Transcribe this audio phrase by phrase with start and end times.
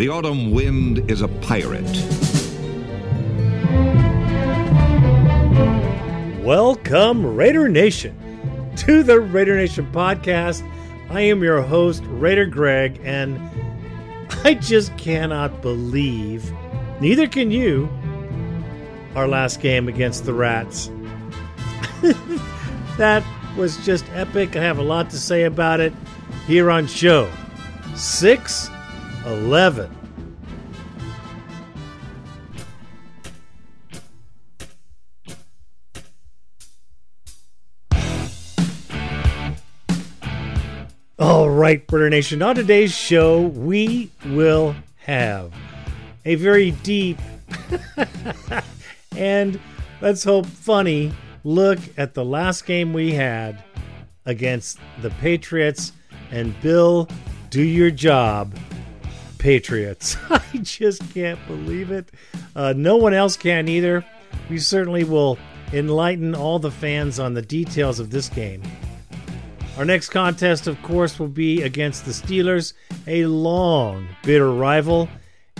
[0.00, 1.84] The autumn wind is a pirate.
[6.42, 10.66] Welcome, Raider Nation, to the Raider Nation podcast.
[11.10, 13.38] I am your host, Raider Greg, and
[14.42, 16.50] I just cannot believe,
[17.02, 17.86] neither can you,
[19.14, 20.90] our last game against the Rats.
[22.96, 23.22] that
[23.54, 24.56] was just epic.
[24.56, 25.92] I have a lot to say about it
[26.46, 27.30] here on show
[29.24, 29.96] 611.
[41.18, 42.40] All right, Brother Nation.
[42.40, 44.74] On today's show, we will
[45.04, 45.52] have
[46.24, 47.18] a very deep
[49.16, 49.60] and
[50.00, 51.12] let's hope funny
[51.44, 53.62] look at the last game we had
[54.24, 55.92] against the Patriots
[56.30, 57.08] and Bill,
[57.50, 58.54] do your job,
[59.40, 60.16] Patriots.
[60.30, 62.10] I just can't believe it.
[62.54, 64.04] Uh, no one else can either.
[64.48, 65.38] We certainly will
[65.72, 68.62] enlighten all the fans on the details of this game.
[69.78, 72.74] Our next contest, of course, will be against the Steelers,
[73.06, 75.08] a long, bitter rival,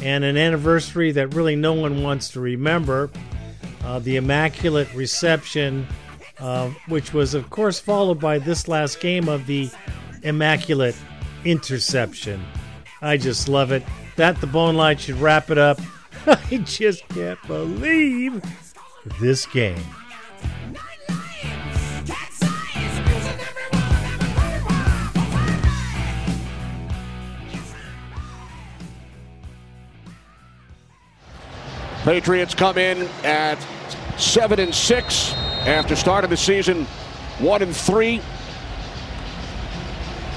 [0.03, 3.11] and an anniversary that really no one wants to remember.
[3.83, 5.86] Uh, the Immaculate Reception,
[6.39, 9.70] uh, which was, of course, followed by this last game of the
[10.23, 10.97] Immaculate
[11.47, 12.45] Interception.
[13.02, 13.82] I just love it.
[14.16, 15.80] That, the bone line, should wrap it up.
[16.26, 18.42] I just can't believe
[19.20, 19.82] this game.
[32.04, 33.58] Patriots come in at
[34.16, 35.34] seven and six
[35.66, 36.86] after start of the season,
[37.38, 38.20] one and three.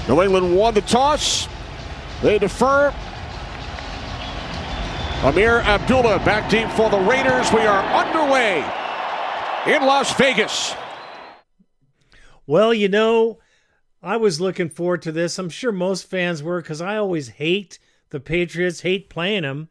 [0.06, 1.48] New England won the toss.
[2.24, 2.90] They defer.
[5.20, 7.52] Ameer Abdullah back deep for the Raiders.
[7.52, 8.60] We are underway
[9.66, 10.74] in Las Vegas.
[12.46, 13.40] Well, you know,
[14.02, 15.38] I was looking forward to this.
[15.38, 17.78] I'm sure most fans were because I always hate
[18.08, 19.68] the Patriots, hate playing them.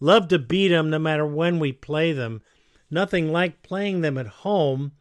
[0.00, 2.40] Love to beat them no matter when we play them.
[2.90, 4.92] Nothing like playing them at home.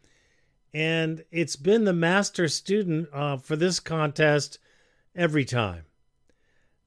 [0.73, 4.59] And it's been the master student uh, for this contest
[5.15, 5.85] every time.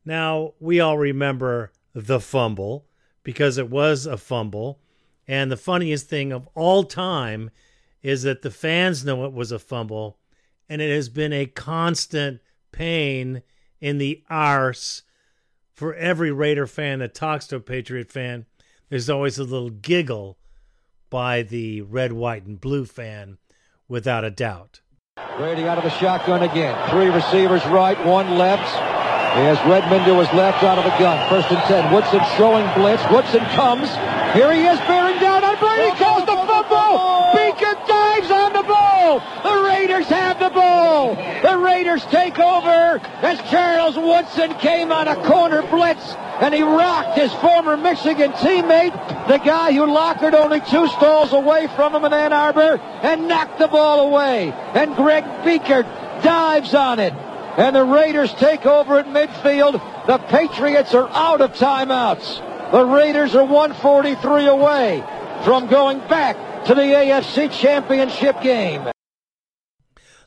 [0.05, 2.87] Now, we all remember the fumble
[3.23, 4.81] because it was a fumble.
[5.27, 7.51] And the funniest thing of all time
[8.03, 10.19] is that the fans know it was a fumble.
[10.69, 12.41] And it has been a constant
[12.73, 13.43] pain
[13.81, 15.03] in the arse
[15.75, 18.47] for every Raider fan that talks to a Patriot fan,
[18.89, 20.39] there's always a little giggle
[21.11, 23.39] by the red, white, and blue fan,
[23.89, 24.81] without a doubt.
[25.37, 26.91] Brady out of the shotgun again.
[26.91, 28.94] Three receivers right, one left.
[29.35, 31.19] Has Redmond to his left out of the gun.
[31.29, 31.93] First and ten.
[31.93, 33.03] Woodson showing blitz.
[33.11, 33.91] Woodson comes.
[34.31, 35.91] Here he is bearing down on Brady.
[35.99, 37.35] Calls the football.
[37.35, 39.19] Biekert dives on the ball.
[39.43, 41.17] The Raiders have the ball.
[41.17, 47.19] The Raiders take over as Charles Woodson came on a corner blitz and he rocked
[47.19, 48.93] his former Michigan teammate,
[49.27, 53.59] the guy who lockered only two stalls away from him in Ann Arbor, and knocked
[53.59, 54.53] the ball away.
[54.75, 57.15] And Greg Biekert dives on it.
[57.57, 59.73] And the Raiders take over at midfield.
[60.07, 62.73] The Patriots are out of timeouts.
[62.73, 65.05] The Raiders are 143 away
[65.45, 68.89] from going back to the AFC Championship game.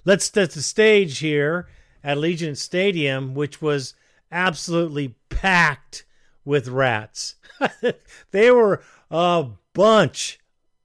[0.06, 1.68] Let's set the stage here
[2.02, 3.94] at Allegiant Stadium, which was
[4.32, 6.06] absolutely packed
[6.46, 7.36] with rats.
[8.32, 10.40] they were a bunch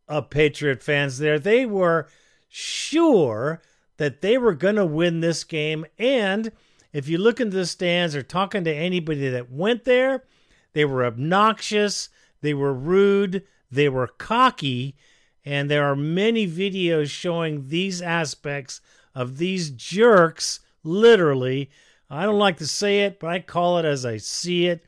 [0.08, 1.38] of Patriot fans there.
[1.38, 2.08] They were
[2.48, 3.62] sure
[4.02, 5.86] that they were going to win this game.
[5.96, 6.50] And
[6.92, 10.24] if you look into the stands or talking to anybody that went there,
[10.72, 12.08] they were obnoxious,
[12.40, 14.96] they were rude, they were cocky.
[15.44, 18.80] And there are many videos showing these aspects
[19.14, 21.70] of these jerks, literally.
[22.10, 24.84] I don't like to say it, but I call it as I see it.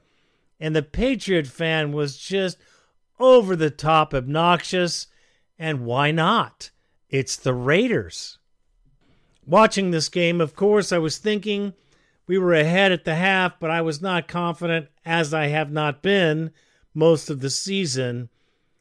[0.59, 2.59] And the Patriot fan was just
[3.21, 5.07] over the top obnoxious.
[5.57, 6.71] And why not?
[7.09, 8.39] It's the Raiders.
[9.47, 11.75] Watching this game, of course, I was thinking
[12.27, 16.03] we were ahead at the half, but I was not confident, as I have not
[16.03, 16.51] been
[16.95, 18.31] most of the season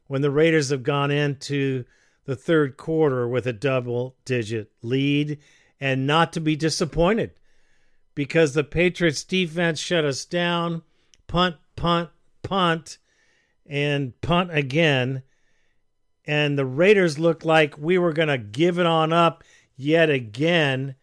[0.08, 1.84] when the Raiders have gone into
[2.26, 5.40] the third quarter with a double digit lead
[5.80, 7.32] and not to be disappointed
[8.16, 10.84] because the Patriots defense shut us down,
[11.28, 12.10] punt, punt,
[12.44, 12.98] punt,
[13.66, 15.24] and punt again.
[16.26, 19.44] And the Raiders looked like we were going to give it on up
[19.76, 20.96] yet again.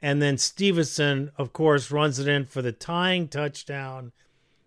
[0.00, 4.12] And then Stevenson, of course, runs it in for the tying touchdown.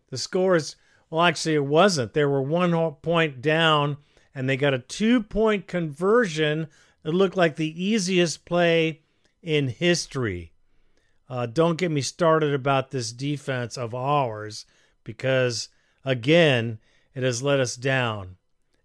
[0.10, 0.76] The score is,
[1.10, 2.14] well, actually, it wasn't.
[2.14, 3.98] They were one point down,
[4.34, 6.68] and they got a two point conversion.
[7.06, 9.02] It looked like the easiest play
[9.42, 10.54] in history.
[11.30, 14.66] Uh, don't get me started about this defense of ours
[15.04, 15.70] because,
[16.04, 16.80] again,
[17.14, 18.38] it has let us down.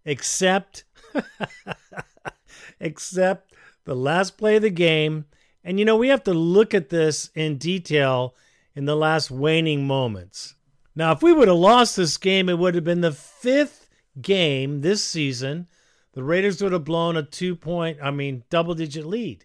[0.05, 0.85] Except,
[2.81, 3.54] except
[3.85, 5.27] the last play of the game.
[5.63, 8.35] And, you know, we have to look at this in detail
[8.75, 10.55] in the last waning moments.
[10.97, 13.89] Now, if we would have lost this game, it would have been the fifth
[14.21, 15.69] game this season.
[16.13, 19.45] The Raiders would have blown a two point, I mean, double digit lead.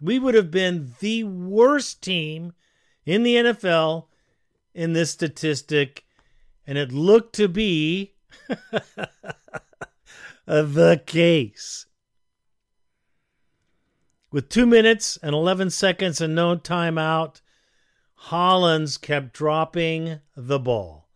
[0.00, 2.52] We would have been the worst team
[3.04, 4.06] in the NFL
[4.74, 6.04] in this statistic,
[6.66, 8.14] and it looked to be
[10.46, 11.85] the case.
[14.36, 17.40] With two minutes and 11 seconds and no timeout,
[18.16, 21.08] Hollins kept dropping the ball.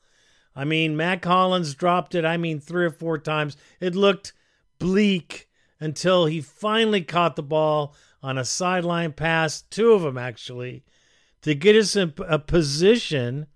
[0.56, 3.58] I mean, Mack Hollins dropped it, I mean, three or four times.
[3.78, 4.32] It looked
[4.78, 10.82] bleak until he finally caught the ball on a sideline pass, two of them actually,
[11.43, 13.49] to get us in a position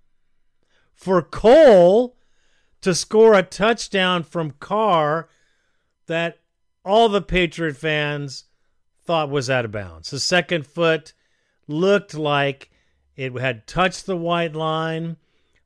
[0.92, 2.18] for Cole
[2.82, 5.26] to score a touchdown from Carr
[6.06, 6.40] that
[6.84, 8.44] all the Patriot fans
[9.04, 10.10] thought was out of bounds.
[10.10, 11.12] The second foot
[11.66, 12.70] looked like
[13.16, 15.16] it had touched the white line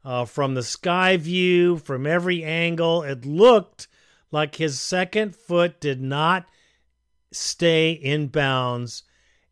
[0.04, 3.02] uh, from the sky view, from every angle.
[3.02, 3.88] It looked
[4.30, 6.46] like his second foot did not
[7.32, 9.04] stay in bounds.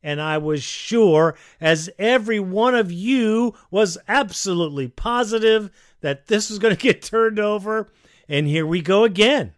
[0.03, 6.59] And I was sure, as every one of you was absolutely positive, that this was
[6.59, 7.91] going to get turned over.
[8.29, 9.55] And here we go again.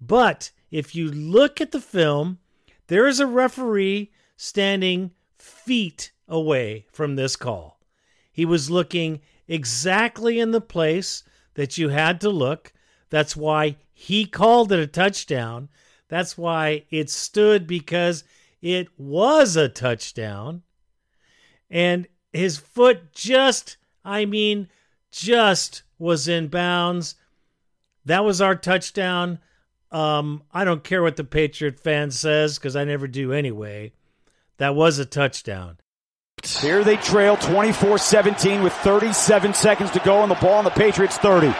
[0.00, 2.38] But if you look at the film,
[2.88, 7.80] there is a referee standing feet away from this call.
[8.32, 11.22] He was looking exactly in the place
[11.54, 12.72] that you had to look.
[13.10, 15.68] That's why he called it a touchdown.
[16.08, 18.24] That's why it stood because
[18.60, 20.62] it was a touchdown.
[21.70, 24.68] And his foot just, I mean,
[25.10, 27.14] just was in bounds.
[28.04, 29.38] That was our touchdown.
[29.92, 33.92] Um, I don't care what the Patriot fan says because I never do anyway.
[34.58, 35.78] That was a touchdown.
[36.44, 40.70] Here they trail 24 17 with 37 seconds to go on the ball on the
[40.70, 41.54] Patriots 30.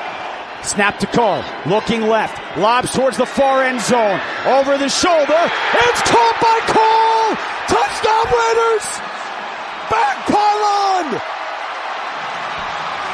[0.63, 5.39] Snap to Carr, looking left, lobs towards the far end zone, over the shoulder.
[5.75, 7.37] It's caught by Cole!
[7.71, 8.87] Touchdown Raiders!
[9.91, 11.21] Back pylon!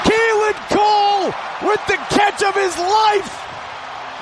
[0.09, 3.52] Keelan Cole with the catch of his life!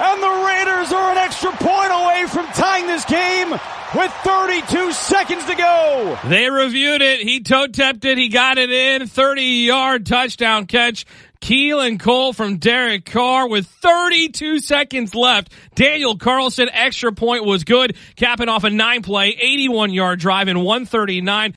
[0.03, 5.45] And the Raiders are an extra point away from tying this game with 32 seconds
[5.45, 6.19] to go.
[6.25, 7.21] They reviewed it.
[7.21, 8.17] He toe tapped it.
[8.17, 9.07] He got it in.
[9.07, 11.05] 30 yard touchdown catch.
[11.43, 15.53] Keelan Cole from Derek Carr with 32 seconds left.
[15.75, 20.61] Daniel Carlson extra point was good, capping off a nine play, 81 yard drive in
[20.61, 21.55] 139.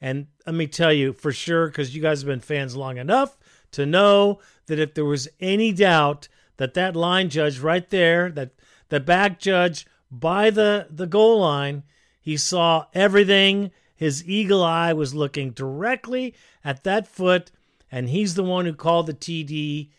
[0.00, 3.36] And let me tell you for sure, because you guys have been fans long enough
[3.72, 8.52] to know that if there was any doubt that that line judge right there, that
[8.88, 11.82] the back judge by the, the goal line,
[12.20, 13.70] he saw everything.
[13.96, 16.34] His eagle eye was looking directly
[16.64, 17.50] at that foot,
[17.90, 19.90] and he's the one who called the TD,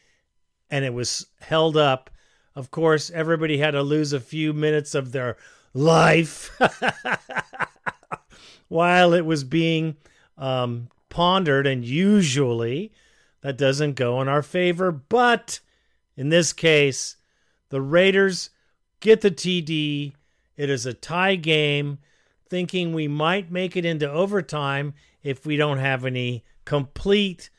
[0.69, 2.09] and it was held up.
[2.55, 5.37] Of course, everybody had to lose a few minutes of their
[5.73, 6.57] life
[8.67, 9.97] while it was being
[10.37, 12.91] um, pondered, and usually
[13.41, 14.91] that doesn't go in our favor.
[14.91, 15.59] But
[16.15, 17.17] in this case,
[17.69, 18.49] the Raiders
[18.99, 20.13] get the TD.
[20.57, 21.99] It is a tie game,
[22.49, 24.93] thinking we might make it into overtime
[25.23, 27.49] if we don't have any complete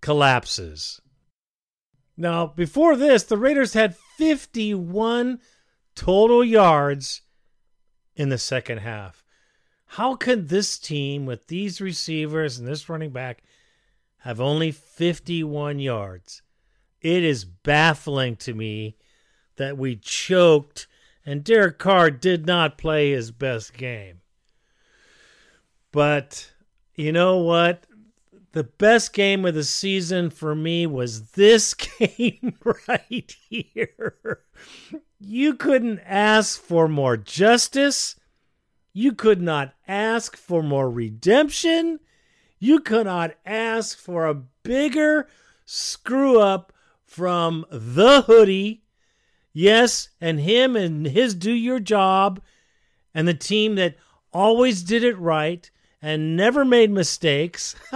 [0.00, 1.00] collapses.
[2.16, 5.40] Now, before this, the Raiders had 51
[5.94, 7.22] total yards
[8.14, 9.22] in the second half.
[9.90, 13.42] How could this team, with these receivers and this running back,
[14.18, 16.42] have only 51 yards?
[17.06, 18.96] It is baffling to me
[19.58, 20.88] that we choked
[21.24, 24.22] and Derek Carr did not play his best game.
[25.92, 26.50] But
[26.96, 27.86] you know what?
[28.50, 32.56] The best game of the season for me was this game
[32.88, 34.40] right here.
[35.20, 38.16] You couldn't ask for more justice.
[38.92, 42.00] You could not ask for more redemption.
[42.58, 45.28] You could not ask for a bigger
[45.66, 46.72] screw up
[47.06, 48.82] from the hoodie
[49.58, 52.42] Yes, and him and his do your job
[53.14, 53.96] and the team that
[54.30, 55.70] always did it right
[56.02, 57.74] and never made mistakes.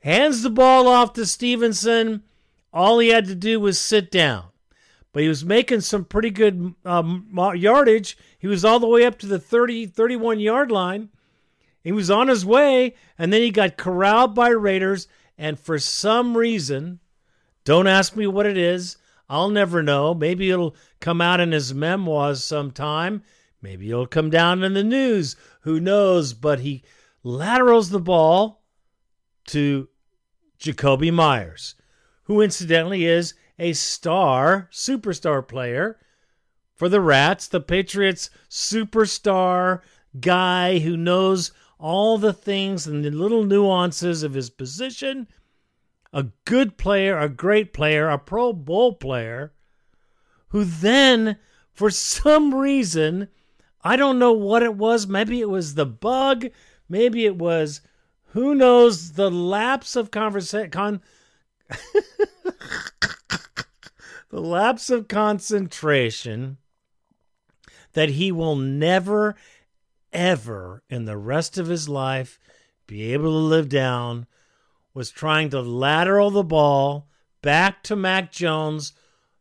[0.00, 2.22] hands the ball off to Stevenson.
[2.72, 4.46] All he had to do was sit down.
[5.12, 8.16] But he was making some pretty good um, yardage.
[8.38, 11.10] He was all the way up to the 30, 31 yard line.
[11.84, 15.08] He was on his way, and then he got corralled by Raiders.
[15.42, 17.00] And for some reason,
[17.64, 18.96] don't ask me what it is.
[19.28, 20.14] I'll never know.
[20.14, 23.24] Maybe it'll come out in his memoirs sometime.
[23.60, 25.34] Maybe it'll come down in the news.
[25.62, 26.32] Who knows?
[26.32, 26.84] But he
[27.24, 28.62] laterals the ball
[29.48, 29.88] to
[30.60, 31.74] Jakobi Meyers,
[32.26, 35.98] who incidentally is a star, superstar player
[36.76, 39.80] for the Rats, the Patriots superstar
[40.20, 41.50] guy who knows
[41.82, 45.26] all the things and the little nuances of his position.
[46.12, 49.52] A good player, a great player, a Pro Bowl player,
[50.48, 51.38] who then,
[51.72, 53.28] for some reason,
[53.82, 55.08] I don't know what it was.
[55.08, 56.46] Maybe it was the bug.
[56.88, 57.80] Maybe it was,
[58.28, 60.70] who knows, the lapse of conversation.
[60.70, 61.02] Con-
[64.30, 66.58] the lapse of concentration
[67.94, 69.34] that he will never,
[70.12, 72.38] ever in the rest of his life
[72.86, 74.26] be able to live down
[74.94, 77.08] was trying to lateral the ball
[77.40, 78.92] back to Mac Jones.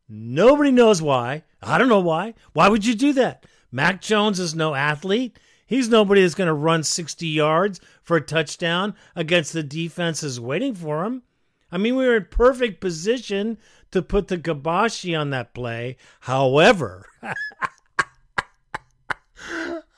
[0.07, 1.43] Nobody knows why.
[1.61, 2.33] I don't know why.
[2.53, 3.45] Why would you do that?
[3.71, 5.37] Mac Jones is no athlete.
[5.65, 10.75] He's nobody that's going to run 60 yards for a touchdown against the defenses waiting
[10.75, 11.23] for him.
[11.71, 13.57] I mean, we were in perfect position
[13.91, 15.95] to put the Gabashi on that play.
[16.21, 17.05] However,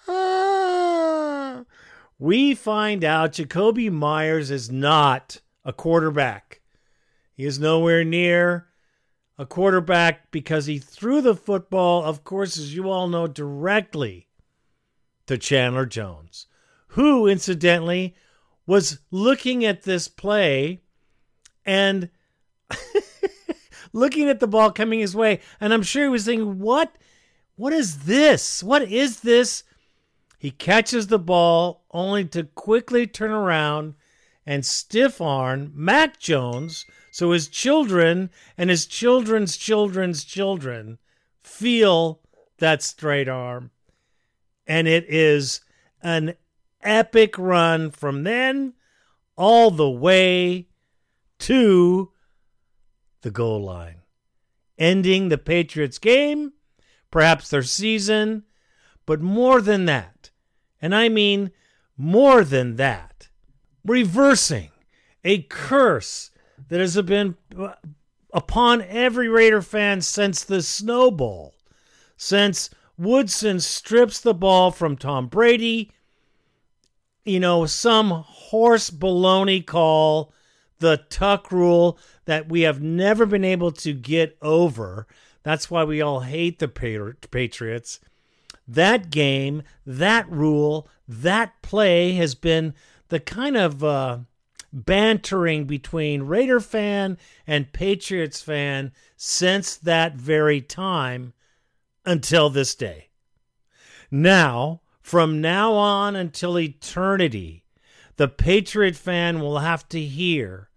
[2.23, 6.61] we find out Jakobi Meyers is not a quarterback.
[7.33, 8.67] He is nowhere near
[9.37, 14.29] a quarterback because he threw the football, of course, as you all know, directly
[15.25, 16.47] to Chandler Jones,
[16.87, 18.15] who, incidentally,
[18.65, 20.79] was looking at this play
[21.65, 22.09] and
[23.91, 25.41] looking at the ball coming his way.
[25.59, 26.95] And I'm sure he was thinking, what?
[27.57, 28.63] What is this?
[28.63, 29.65] What is this?
[30.37, 33.93] He catches the ball only to quickly turn around
[34.45, 40.97] and stiff arm Mac Jones so his children and his children's children's children
[41.41, 42.21] feel
[42.57, 43.71] that straight arm.
[44.65, 45.61] And it is
[46.01, 46.35] an
[46.81, 48.73] epic run from then
[49.37, 50.67] all the way
[51.39, 52.11] to
[53.21, 54.01] the goal line,
[54.77, 56.53] ending the Patriots game,
[57.11, 58.43] perhaps their season,
[59.05, 60.31] but more than that,
[60.81, 61.51] and I mean
[61.97, 63.27] more than that,
[63.85, 64.71] reversing
[65.23, 66.31] a curse
[66.69, 67.73] that has been uh,
[68.33, 71.53] upon every Raider fan since the Snow Bowl,
[72.17, 75.91] since Woodson strips the ball from Tom Brady,
[77.25, 80.33] you know, some horse baloney call,
[80.79, 85.07] the tuck rule that we have never been able to get over.
[85.43, 87.99] That's why we all hate the Patriots.
[88.67, 92.73] That game, that rule, that play has been
[93.09, 94.19] the kind of uh,
[94.71, 101.33] bantering between Raider fan and Patriots fan since that very time
[102.05, 103.09] until this day.
[104.09, 107.65] Now, from now on until eternity,
[108.15, 110.69] the Patriot fan will have to hear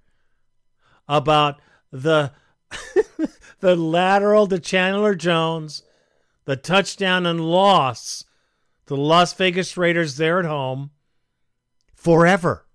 [1.08, 1.60] about
[1.92, 2.32] the
[3.60, 5.82] the lateral to Chandler Jones,
[6.46, 8.24] the touchdown and loss
[8.86, 10.90] the Las Vegas Raiders there at home
[11.94, 12.66] forever.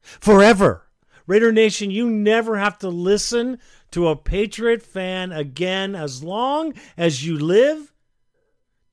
[0.00, 0.88] Forever.
[1.26, 3.58] Raider Nation, you never have to listen
[3.90, 7.92] to a Patriot fan again as long as you live.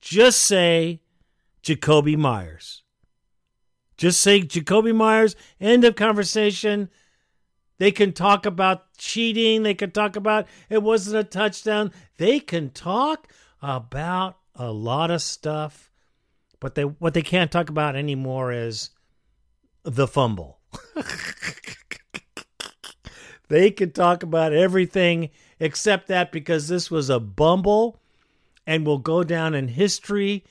[0.00, 1.02] Just say
[1.62, 2.82] Jakobi Meyers.
[3.96, 6.88] Just say Jakobi Meyers, end of conversation.
[7.78, 9.62] They can talk about cheating.
[9.62, 11.92] They can talk about it wasn't a touchdown.
[12.16, 13.28] They can talk
[13.62, 15.90] about a lot of stuff.
[16.58, 18.90] But they what they can't talk about anymore is
[19.82, 20.60] the fumble.
[23.48, 28.00] they can talk about everything except that because this was a bumble
[28.66, 30.44] and will go down in history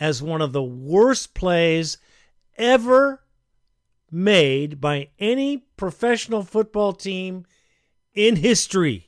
[0.00, 1.98] as one of the worst plays
[2.56, 3.22] ever
[4.10, 7.44] made by any professional football team
[8.14, 9.07] in history.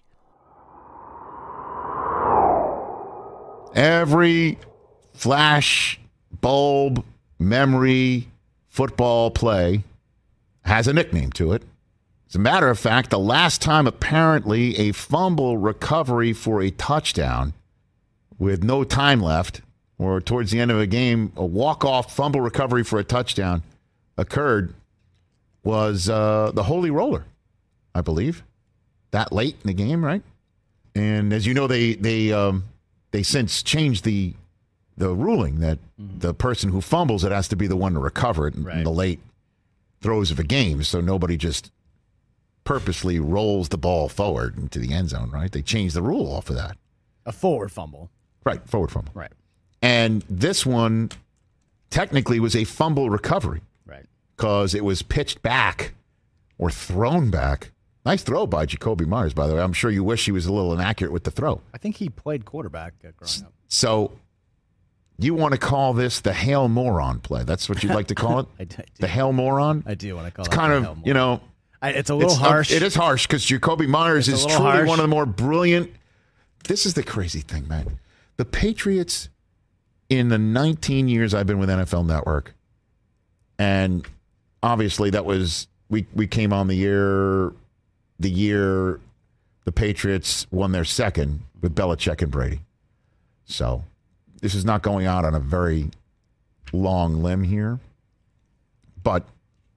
[3.75, 4.59] Every
[5.15, 6.00] flash
[6.41, 7.05] bulb
[7.39, 8.29] memory
[8.69, 9.85] football play
[10.65, 11.62] has a nickname to it.
[12.29, 17.55] As a matter of fact, the last time apparently a fumble recovery for a touchdown
[18.39, 19.61] with no time left,
[19.99, 23.62] or towards the end of a game, a walk off fumble recovery for a touchdown
[24.17, 24.75] occurred
[25.62, 27.25] was uh, the Holy Roller,
[27.95, 28.43] I believe,
[29.11, 30.23] that late in the game, right?
[30.95, 32.65] And as you know, they they um,
[33.11, 34.35] they since changed the
[34.97, 36.19] the ruling that mm-hmm.
[36.19, 38.85] the person who fumbles it has to be the one to recover it in Right.
[38.85, 39.21] the late
[40.02, 41.71] throws of a game, so nobody just
[42.64, 45.50] purposely rolls the ball forward into the end zone, right?
[45.50, 46.76] They changed the rule off of that.
[47.25, 48.11] A forward fumble.
[48.45, 49.12] Right, forward fumble.
[49.14, 49.33] Right.
[49.83, 51.11] And this one
[51.88, 54.07] technically was a fumble recovery Right.
[54.37, 55.95] because it was pitched back
[56.59, 57.73] or thrown back.
[58.04, 59.61] Nice throw by Jakobi Meyers, by the way.
[59.61, 61.61] I'm sure you wish he was a little inaccurate with the throw.
[61.75, 63.52] I think he played quarterback uh, growing up.
[63.69, 64.12] So
[65.19, 67.45] you want to call this the Hail Moron play?
[67.45, 68.47] That's what you'd like to call it?
[68.59, 68.83] I do.
[69.00, 69.85] the Hail Moron?
[69.87, 71.42] I do want to call It's it It's kind of, you know,
[71.83, 72.73] I, it's a little it's, harsh.
[72.73, 74.88] it is harsh because Jakobi Meyers It's is truly harsh.
[74.88, 75.90] one of the more brilliant.
[76.64, 77.99] This is the crazy thing, man.
[78.38, 79.28] The Patriots,
[80.09, 82.54] in the 19 years I've been with NFL Network,
[83.59, 84.07] and
[84.62, 87.52] obviously that was we we came on the year,
[88.21, 89.00] the year
[89.65, 92.61] the Patriots won their second with Belichick and Brady.
[93.47, 93.85] So
[94.41, 95.91] this is not going out on a very
[96.73, 97.81] long limb here,
[99.03, 99.27] but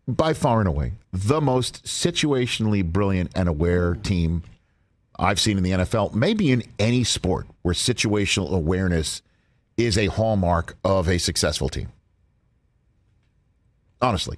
[0.07, 4.43] by far and away the most situationally brilliant and aware team
[5.17, 9.21] I've seen in the NFL, maybe in any sport where situational awareness
[9.77, 11.89] is a hallmark of a successful team.
[14.01, 14.37] Honestly,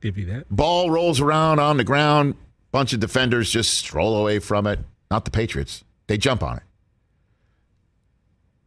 [0.00, 0.48] Give you that.
[0.48, 2.34] ball rolls around on the ground,
[2.70, 4.80] bunch of defenders just stroll away from it.
[5.10, 5.84] Not the Patriots.
[6.06, 6.62] They jump on it.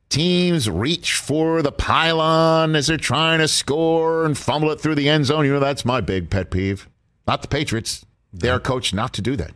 [0.09, 5.07] Teams reach for the pylon as they're trying to score and fumble it through the
[5.07, 5.45] end zone.
[5.45, 6.89] You know, that's my big pet peeve.
[7.27, 8.05] Not the Patriots.
[8.33, 9.51] They're coached not to do that.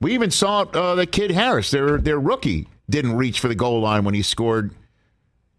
[0.00, 3.80] We even saw uh, the kid Harris, their their rookie, didn't reach for the goal
[3.80, 4.74] line when he scored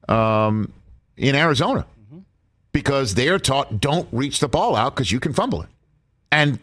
[0.10, 0.74] um,
[1.16, 1.86] in Arizona
[2.72, 5.70] because they are taught don't reach the ball out because you can fumble it.
[6.32, 6.60] And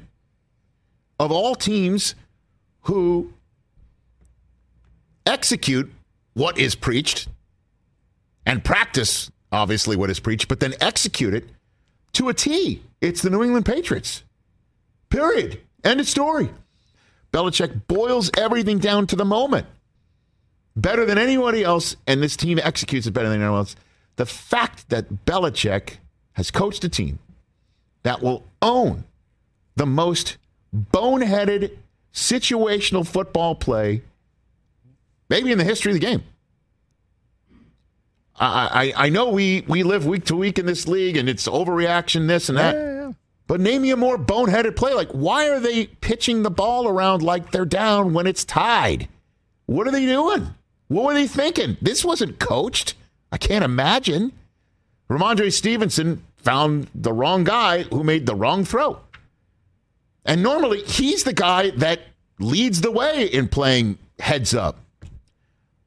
[1.18, 2.14] of all teams
[2.82, 3.32] who
[5.26, 5.90] execute
[6.34, 7.28] what is preached
[8.46, 11.44] and practice, obviously, what is preached, but then execute it
[12.12, 14.22] to a T, it's the New England Patriots.
[15.10, 15.60] Period.
[15.84, 16.50] End of story.
[17.32, 19.66] Belichick boils everything down to the moment.
[20.76, 23.76] Better than anybody else, and this team executes it better than anyone else.
[24.16, 25.98] The fact that Belichick
[26.32, 27.18] has coached a team
[28.04, 29.04] that will own
[29.76, 30.38] the most
[30.74, 31.76] boneheaded
[32.12, 34.02] situational football play,
[35.28, 36.22] maybe in the history of the game.
[38.40, 41.48] I, I, I know we, we live week to week in this league and it's
[41.48, 43.14] overreaction, this and that.
[43.48, 44.92] But name me a more boneheaded play.
[44.92, 49.08] Like, why are they pitching the ball around like they're down when it's tied?
[49.66, 50.54] What are they doing?
[50.88, 51.76] What were they thinking?
[51.80, 52.94] This wasn't coached.
[53.32, 54.32] I can't imagine.
[55.10, 59.00] Rhamondre Stevenson found the wrong guy who made the wrong throw.
[60.28, 62.00] And normally he's the guy that
[62.38, 64.78] leads the way in playing heads up.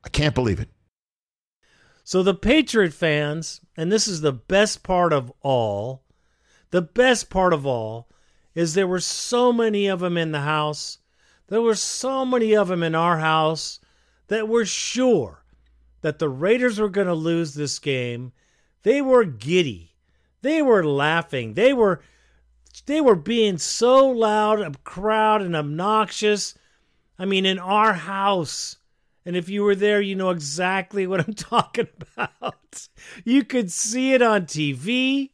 [0.04, 0.68] I can't believe it.
[2.04, 6.02] So the Patriot fans, and this is the best part of all,
[6.72, 8.10] the best part of all
[8.56, 10.98] is there were so many of them in the house.
[11.48, 13.80] There were so many of them in our house
[14.28, 15.46] that were sure
[16.02, 18.32] that the Raiders were going to lose this game.
[18.82, 19.94] They were giddy.
[20.42, 21.54] They were laughing.
[21.54, 22.02] They were
[22.86, 26.56] they were being so loud, a crowd and obnoxious.
[27.18, 28.78] I mean, in our house.
[29.26, 32.88] And if you were there, you know exactly what I'm talking about.
[33.24, 35.30] You could see it on TV.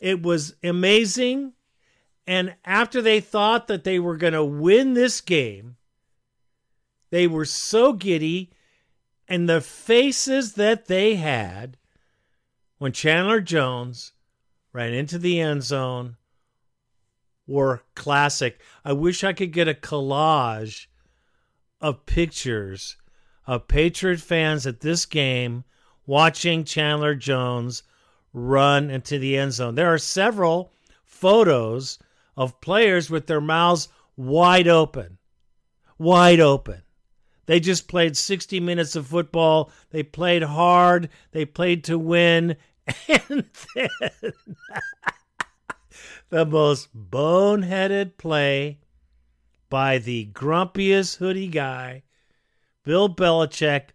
[0.00, 1.54] It was amazing.
[2.26, 5.76] And after they thought that they were going to win this game,
[7.10, 8.50] they were so giddy.
[9.28, 11.76] And the faces that they had
[12.78, 14.12] when Chandler Jones
[14.72, 16.16] ran into the end zone
[17.46, 18.60] were classic.
[18.84, 20.86] I wish I could get a collage
[21.80, 22.96] of pictures
[23.46, 25.64] of Patriot fans at this game
[26.06, 27.82] watching Chandler Jones
[28.32, 29.74] run into the end zone.
[29.74, 30.72] There are several
[31.04, 31.98] photos
[32.36, 35.18] of players with their mouths wide open.
[35.98, 36.82] Wide open.
[37.46, 39.70] They just played 60 minutes of football.
[39.90, 41.08] They played hard.
[41.30, 42.56] They played to win.
[43.08, 44.32] And then
[46.28, 48.78] the most boneheaded play
[49.68, 52.02] by the grumpiest hoodie guy,
[52.84, 53.88] Bill Belichick,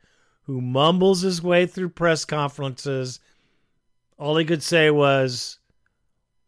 [0.44, 3.20] who mumbles his way through press conferences.
[4.18, 5.60] All he could say was,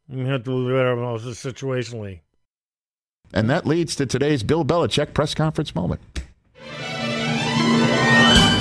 [0.10, 2.20] "You have to do better situationally."
[3.34, 6.02] And that leads to today's Bill Belichick press conference moment.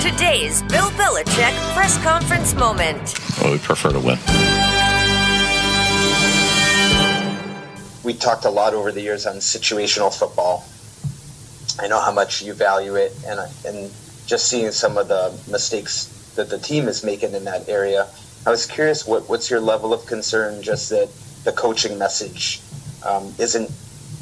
[0.01, 3.19] Today's Bill Belichick press conference moment.
[3.41, 4.17] Well, we prefer to win.
[8.03, 10.65] We talked a lot over the years on situational football.
[11.79, 13.91] I know how much you value it, and and
[14.25, 18.07] just seeing some of the mistakes that the team is making in that area,
[18.45, 20.61] I was curious what what's your level of concern?
[20.61, 21.09] Just that
[21.43, 22.61] the coaching message
[23.05, 23.71] um, isn't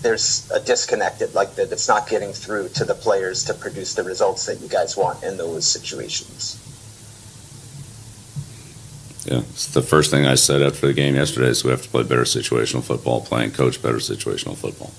[0.02, 4.04] there's a disconnect, like that it's not getting through to the players to produce the
[4.04, 6.60] results that you guys want in those situations.
[9.32, 11.88] Yeah, it's the first thing I said after the game yesterday is we have to
[11.88, 14.92] play better situational football, play and coach better situational football.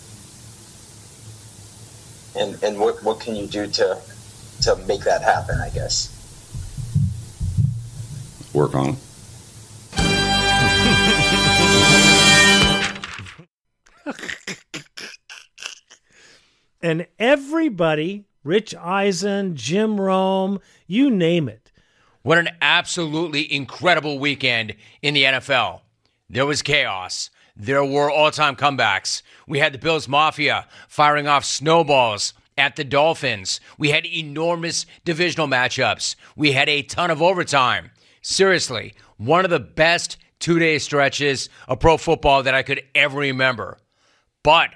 [2.35, 3.99] And and what what can you do to
[4.63, 5.61] to make that happen?
[5.61, 6.09] I guess
[8.55, 8.97] work on
[16.83, 21.62] and everybody, Rich Eisen, Jim Rome, you name it.
[22.23, 25.81] What an absolutely incredible weekend in the NFL.
[26.31, 27.31] There was chaos.
[27.57, 29.23] There were all time comebacks.
[29.47, 33.61] We had the Bills Mafia firing off snowballs at the Dolphins.
[33.77, 36.15] We had enormous divisional matchups.
[36.37, 37.91] We had a ton of overtime.
[38.23, 43.19] Seriously, one of the best two day stretches of pro football that I could ever
[43.19, 43.79] remember.
[44.45, 44.71] But,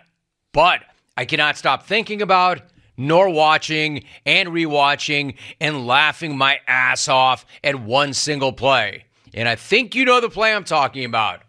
[0.53, 0.83] but,
[1.17, 2.61] I cannot stop thinking about
[2.97, 9.05] nor watching and rewatching and laughing my ass off at one single play.
[9.35, 11.43] And I think you know the play I'm talking about.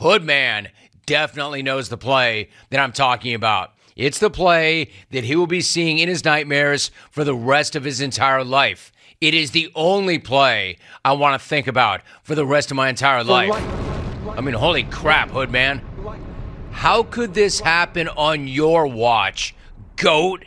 [0.00, 0.68] Hoodman
[1.06, 3.72] definitely knows the play that I'm talking about.
[3.94, 7.84] It's the play that he will be seeing in his nightmares for the rest of
[7.84, 8.92] his entire life.
[9.20, 12.90] It is the only play I want to think about for the rest of my
[12.90, 13.54] entire life.
[14.36, 15.80] I mean, holy crap, Hoodman.
[16.72, 19.54] How could this happen on your watch,
[19.96, 20.44] goat?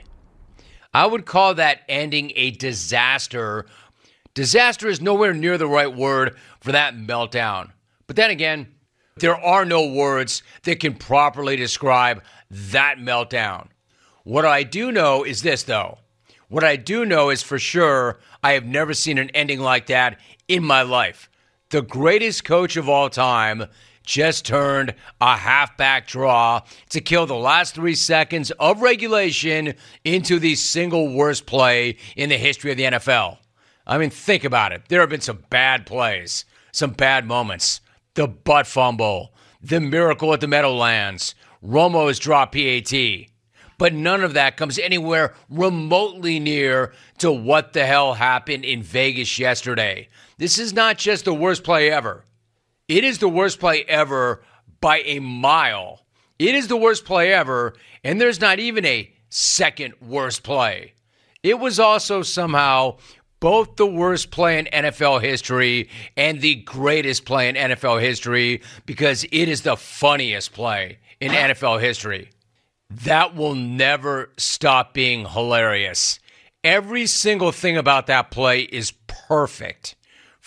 [0.94, 3.66] I would call that ending a disaster.
[4.34, 7.72] Disaster is nowhere near the right word for that meltdown.
[8.08, 8.68] But then again,
[9.18, 13.68] there are no words that can properly describe that meltdown.
[14.24, 16.00] What I do know is this, though.
[16.48, 20.20] What I do know is for sure I have never seen an ending like that
[20.48, 21.30] in my life.
[21.70, 23.66] The greatest coach of all time
[24.04, 30.56] just turned a halfback draw to kill the last three seconds of regulation into the
[30.56, 33.38] single worst play in the history of the NFL.
[33.86, 34.84] I mean, think about it.
[34.88, 37.82] There have been some bad plays, some bad moments.
[38.14, 42.94] The butt fumble, the miracle at the Meadowlands, Romo's drop PAT.
[43.78, 49.40] But none of that comes anywhere remotely near to what the hell happened in Vegas
[49.40, 50.10] yesterday.
[50.38, 52.26] This is not just the worst play ever.
[52.90, 54.44] It is the worst play ever
[54.82, 56.02] by a mile.
[56.40, 60.94] It is the worst play ever, and there's not even a second worst play.
[61.44, 62.98] It was also somehow
[63.40, 69.24] both the worst play in NFL history and the greatest play in NFL history because
[69.26, 72.32] it is the funniest play in NFL history.
[72.90, 76.20] That will never stop being hilarious.
[76.64, 79.96] Every single thing about that play is perfect.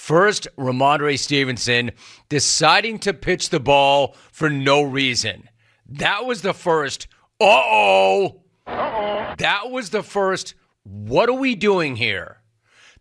[0.03, 1.93] First, Rhamondre Stevenson
[2.29, 5.49] deciding to pitch the ball for no reason.
[5.87, 7.07] That was the first,
[7.41, 8.41] uh oh.
[8.67, 12.39] That was the first, what are we doing here?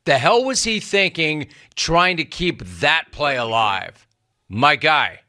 [0.06, 4.06] The hell was he thinking trying to keep that play alive?
[4.48, 5.22] My guy,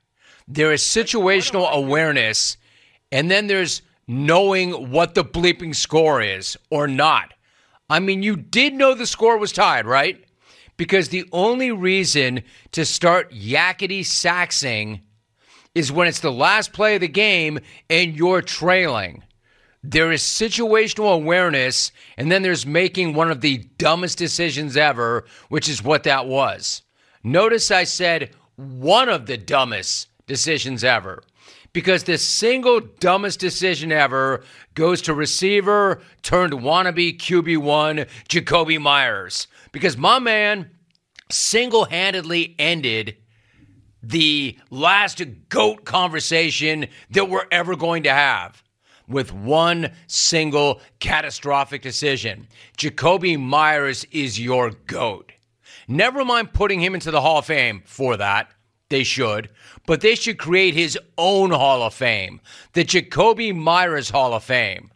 [0.47, 2.59] there is situational awareness,
[3.11, 7.33] and then there's knowing what the bleeping score is or not.
[7.89, 10.23] I mean, you did know the score was tied, right?
[10.77, 15.01] Because the only reason to start yakety saxing
[15.75, 17.59] is when it's the last play of the game
[17.89, 19.23] and you're trailing.
[19.85, 25.69] There is situational awareness, and then there's making one of the dumbest decisions ever, which
[25.69, 26.83] is what that was.
[27.25, 31.23] Notice I said one of the dumbest decisions ever
[31.73, 34.43] because the single dumbest decision ever
[34.75, 40.71] goes to receiver turned wannabe QB1 Jakobi Meyers because my man
[41.31, 43.17] single handedly ended
[44.03, 48.63] the last GOAT conversation that we're ever going to have
[49.09, 52.49] with one single catastrophic decision.
[52.77, 55.33] Jakobi Meyers is your GOAT.
[55.89, 58.51] Never mind putting him into the Hall of Fame for that.
[58.89, 59.51] They should.
[59.87, 62.40] But they should create his own Hall of Fame,
[62.73, 64.90] the Jakobi Meyers Hall of Fame.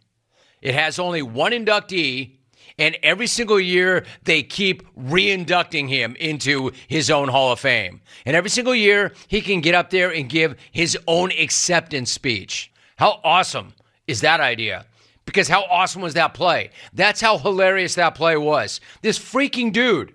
[0.61, 2.37] It has only one inductee,
[2.79, 8.01] and every single year, they keep reinducting him into his own Hall of Fame.
[8.25, 12.71] And every single year, he can get up there and give his own acceptance speech.
[12.97, 13.73] How awesome
[14.07, 14.85] is that idea?
[15.25, 16.69] Because how awesome was that play?
[16.93, 18.79] That's how hilarious that play was.
[19.01, 20.13] This freaking dude,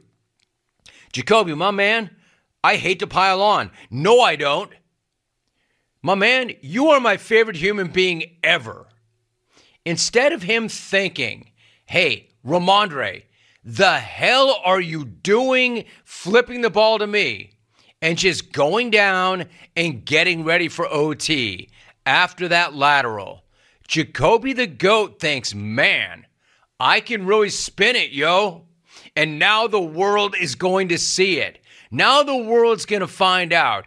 [1.12, 2.10] Jacoby, my man,
[2.64, 3.70] I hate to pile on.
[3.90, 4.72] No, I don't.
[6.02, 8.88] My man, you are my favorite human being ever.
[9.84, 11.50] Instead of him thinking,
[11.86, 13.24] hey, Rhamondre,
[13.64, 17.58] the hell are you doing flipping the ball to me?
[18.00, 19.46] And just going down
[19.76, 21.68] and getting ready for OT
[22.04, 23.44] after that lateral.
[23.88, 26.26] Jakobi the GOAT thinks, man,
[26.80, 28.66] I can really spin it, yo.
[29.14, 31.61] And now the world is going to see it.
[31.92, 33.86] Now the world's going to find out.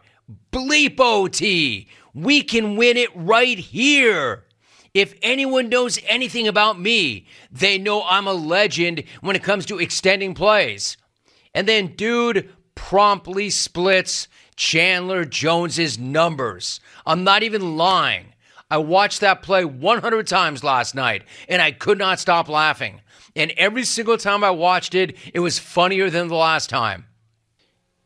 [0.52, 1.89] Bleep OT.
[2.13, 4.46] We can win it right here.
[4.94, 9.80] If anyone knows anything about me, they know I'm a legend when it comes to
[9.80, 10.96] extending plays.
[11.54, 16.80] And then, dude promptly splits Chandler Jones's numbers.
[17.06, 18.34] I'm not even lying.
[18.70, 23.02] I watched that play 100 times last night and I could not stop laughing.
[23.36, 27.06] And every single time I watched it, it was funnier than the last time.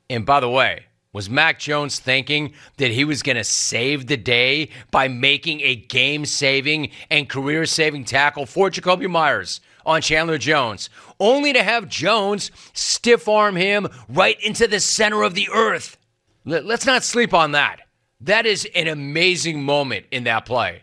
[0.09, 4.17] And by the way, was Mac Jones thinking that he was going to save the
[4.17, 10.37] day by making a game saving and career saving tackle for Jakobi Meyers on Chandler
[10.37, 15.97] Jones, only to have Jones stiff arm him right into the center of the earth?
[16.45, 17.81] Let's not sleep on that.
[18.21, 20.81] That is an amazing moment in that play.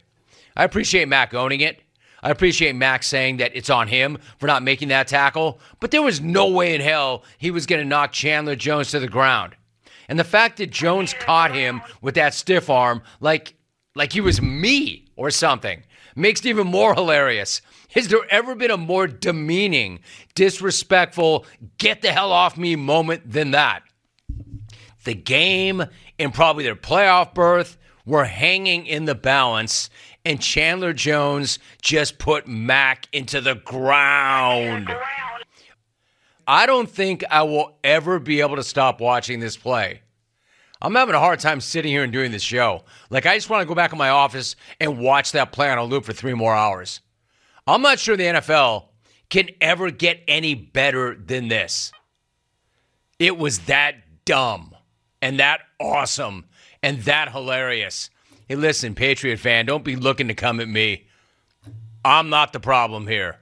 [0.56, 1.82] I appreciate Mac owning it.
[2.22, 6.02] I appreciate Max saying that it's on him for not making that tackle, but there
[6.02, 9.54] was no way in hell he was going to knock Chandler Jones to the ground.
[10.08, 13.54] And the fact that Jones caught him with that stiff arm like
[13.94, 15.82] like he was me or something
[16.14, 17.62] makes it even more hilarious.
[17.94, 20.00] Has there ever been a more demeaning,
[20.34, 21.46] disrespectful,
[21.78, 23.82] get the hell off me moment than that?
[25.04, 25.84] The game
[26.18, 29.90] and probably their playoff berth were hanging in the balance,
[30.26, 34.92] and Chandler Jones just put Mac into the ground.
[36.48, 40.02] I don't think I will ever be able to stop watching this play.
[40.82, 42.82] I'm having a hard time sitting here and doing this show.
[43.08, 45.78] Like, I just want to go back in my office and watch that play on
[45.78, 47.00] a loop for three more hours.
[47.68, 48.86] I'm not sure the NFL
[49.30, 51.92] can ever get any better than this.
[53.20, 54.74] It was that dumb
[55.22, 56.46] and that awesome
[56.82, 58.10] and that hilarious.
[58.48, 61.06] Hey, listen, Patriot fan, don't be looking to come at me.
[62.04, 63.38] I'm not the problem here.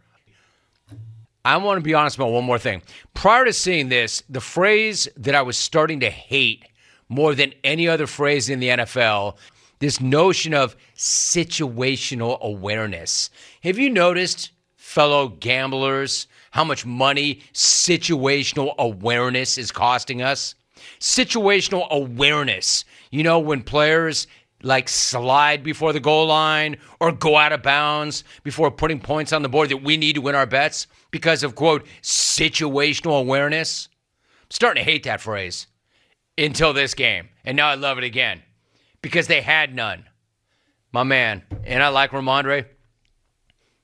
[1.44, 2.80] I want to be honest about one more thing.
[3.12, 6.64] Prior to seeing this, the phrase that I was starting to hate
[7.10, 9.36] more than any other phrase in the NFL,
[9.78, 13.28] this notion of situational awareness.
[13.62, 20.54] Have you noticed, fellow gamblers, how much money situational awareness is costing us?
[20.98, 22.86] Situational awareness.
[23.10, 24.26] You know, when players
[24.64, 29.42] like slide before the goal line or go out of bounds before putting points on
[29.42, 33.88] the board that we need to win our bets because of quote situational awareness.
[34.42, 35.66] I'm starting to hate that phrase
[36.38, 37.29] until this game.
[37.44, 38.42] And now I love it again
[39.03, 40.05] because they had none.
[40.92, 41.42] My man.
[41.64, 42.66] And I like Rhamondre.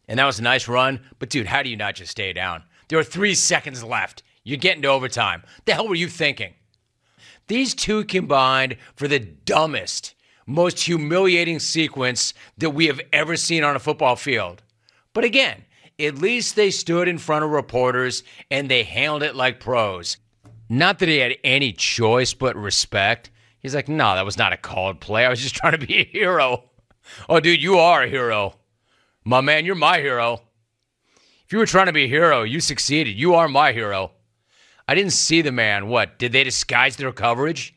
[0.08, 1.00] And that was a nice run.
[1.18, 2.62] But dude, how do you not just stay down?
[2.88, 4.22] There are three seconds left.
[4.42, 5.42] You're getting to overtime.
[5.64, 6.54] The hell were you thinking?
[7.46, 10.14] These two combined for the dumbest
[10.50, 14.62] most humiliating sequence that we have ever seen on a football field.
[15.12, 15.64] But again,
[15.98, 20.16] at least they stood in front of reporters and they handled it like pros.
[20.68, 23.30] Not that he had any choice but respect.
[23.60, 25.24] He's like, no, that was not a called play.
[25.24, 26.64] I was just trying to be a hero.
[27.28, 28.54] Oh, dude, you are a hero.
[29.24, 30.40] My man, you're my hero.
[31.44, 33.16] If you were trying to be a hero, you succeeded.
[33.16, 34.12] You are my hero.
[34.88, 35.88] I didn't see the man.
[35.88, 36.18] What?
[36.18, 37.74] Did they disguise their coverage?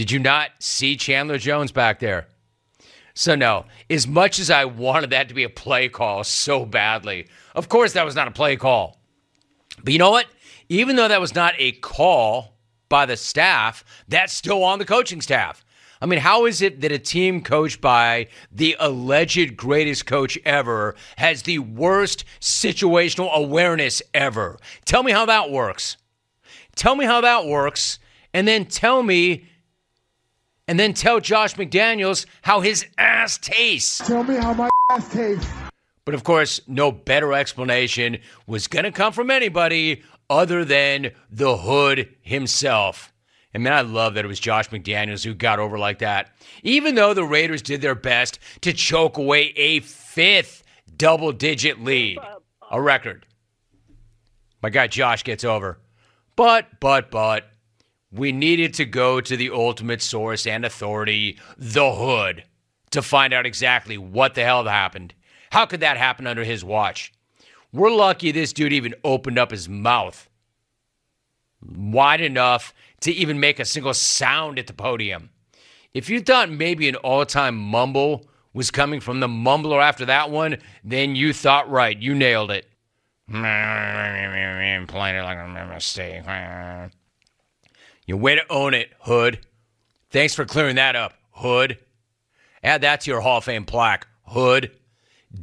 [0.00, 2.26] Did you not see Chandler Jones back there?
[3.12, 7.28] So, no, as much as I wanted that to be a play call so badly,
[7.54, 8.98] of course that was not a play call.
[9.84, 10.24] But you know what?
[10.70, 12.56] Even though that was not a call
[12.88, 15.62] by the staff, that's still on the coaching staff.
[16.00, 20.96] I mean, how is it that a team coached by the alleged greatest coach ever
[21.18, 24.56] has the worst situational awareness ever?
[24.86, 25.98] Tell me how that works.
[26.74, 27.98] Tell me how that works,
[28.32, 29.44] and then tell me
[30.70, 34.06] and then tell Josh McDaniels how his ass tastes.
[34.06, 35.50] Tell me how my ass tastes.
[36.04, 41.56] But of course, no better explanation was going to come from anybody other than the
[41.56, 43.12] hood himself.
[43.52, 46.30] And man, I love that it was Josh McDaniels who got over like that.
[46.62, 50.62] Even though the Raiders did their best to choke away a fifth
[50.96, 52.18] double digit lead,
[52.70, 53.26] a record.
[54.62, 55.80] My guy Josh gets over.
[56.36, 57.49] But, but, but,
[58.12, 62.44] we needed to go to the ultimate source and authority, the hood,
[62.90, 65.14] to find out exactly what the hell happened.
[65.50, 67.12] How could that happen under his watch?
[67.72, 70.28] We're lucky this dude even opened up his mouth
[71.62, 75.30] wide enough to even make a single sound at the podium.
[75.92, 80.30] If you thought maybe an all time mumble was coming from the mumbler after that
[80.30, 81.96] one, then you thought right.
[81.96, 82.66] You nailed it.
[84.88, 86.24] Playing it like a mistake.
[88.10, 89.38] You way to own it, Hood.
[90.10, 91.78] Thanks for clearing that up, Hood.
[92.60, 94.72] Add that to your Hall of Fame plaque, Hood.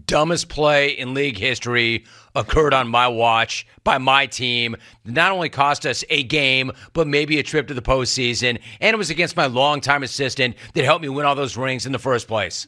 [0.05, 2.03] Dumbest play in league history
[2.35, 4.75] occurred on my watch by my team.
[5.05, 8.59] Not only cost us a game, but maybe a trip to the postseason.
[8.81, 11.93] And it was against my longtime assistant that helped me win all those rings in
[11.93, 12.67] the first place.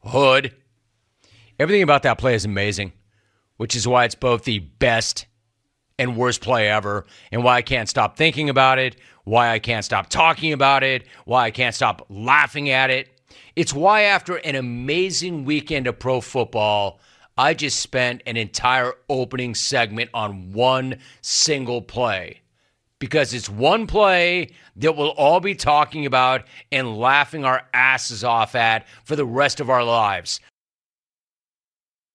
[0.00, 0.52] Hood.
[1.60, 2.92] Everything about that play is amazing,
[3.56, 5.26] which is why it's both the best
[5.98, 9.84] and worst play ever, and why I can't stop thinking about it, why I can't
[9.84, 13.08] stop talking about it, why I can't stop laughing at it.
[13.54, 17.00] It's why, after an amazing weekend of pro football,
[17.36, 22.40] I just spent an entire opening segment on one single play.
[22.98, 28.54] Because it's one play that we'll all be talking about and laughing our asses off
[28.54, 30.40] at for the rest of our lives.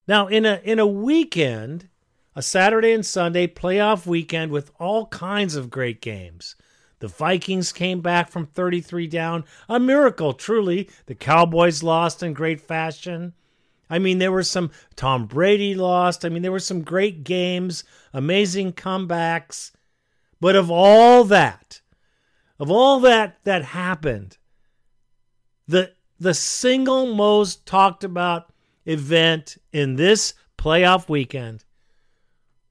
[0.08, 1.90] Now, in a in a weekend,
[2.36, 6.56] a Saturday and Sunday playoff weekend with all kinds of great games.
[7.00, 10.90] The Vikings came back from 33 down, a miracle, truly.
[11.06, 13.34] The Cowboys lost in great fashion.
[13.90, 16.26] I mean, there were some Tom Brady lost.
[16.26, 17.84] I mean, there were some great games,
[18.14, 19.72] amazing comebacks.
[20.40, 21.82] But of all that,
[22.60, 24.38] of all that that happened,
[25.68, 28.52] the the single most talked about
[28.86, 31.64] event in this playoff weekend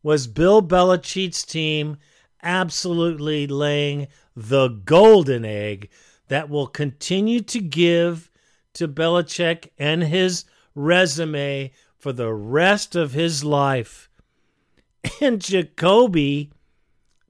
[0.02, 1.96] was Bill Belichick's team
[2.42, 5.88] absolutely laying the golden egg
[6.28, 8.30] that will continue to give
[8.74, 10.44] to Belichick and his
[10.74, 14.08] resume for the rest of his life.
[15.20, 16.50] And Jakobi,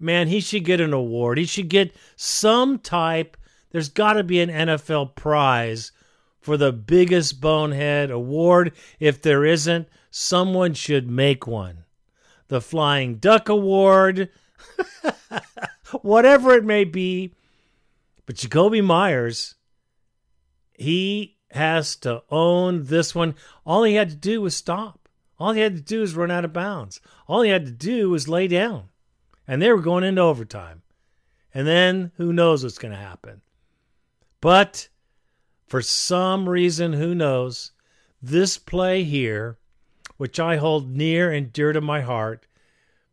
[0.01, 1.37] man, he should get an award.
[1.37, 3.37] He should get some type.
[3.71, 5.93] There's got to be an NFL prize
[6.41, 8.73] for the biggest bonehead award.
[8.99, 11.85] If there isn't, someone should make one.
[12.49, 14.31] The Flying Duck Award,
[16.03, 17.33] whatever it may be.
[18.27, 19.55] But Jakobi Meyers,
[20.75, 23.35] he has to own this one.
[23.65, 25.09] All he had to do was stop.
[25.39, 27.01] All he had to do was run out of bounds.
[27.29, 28.89] All he had to do was lay down.
[29.47, 30.83] And they were going into overtime.
[31.55, 33.43] And then who knows what's going to happen.
[34.41, 34.89] But
[35.67, 37.73] for some reason, who knows,
[38.23, 39.59] this play here,
[40.17, 42.46] which I hold near and dear to my heart,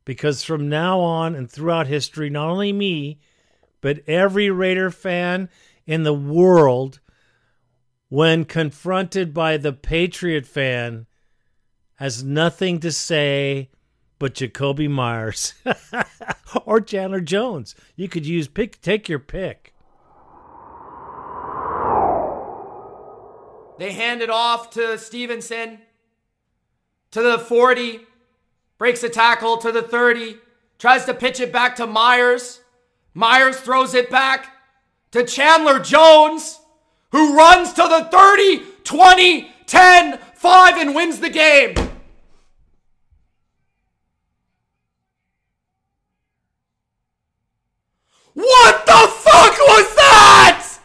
[0.05, 3.19] because from now on and throughout history, not only me,
[3.81, 5.49] but every Raider fan
[5.85, 6.99] in the world,
[8.09, 11.05] when confronted by the Patriot fan,
[11.95, 13.69] has nothing to say
[14.19, 15.53] but Jakobi Meyers
[16.65, 17.75] or Chandler Jones.
[17.95, 19.73] You could use pick, take your pick.
[23.79, 25.79] They hand it off to Stevenson
[27.11, 28.01] to the 40,
[28.83, 30.35] breaks a tackle to the 30,
[30.77, 32.59] tries to pitch it back to Meyers.
[33.13, 34.57] Meyers throws it back
[35.11, 36.59] to Chandler Jones,
[37.13, 41.75] who runs to the 30, 20, 10, 5, and wins the game.
[48.33, 50.79] What the fuck was that?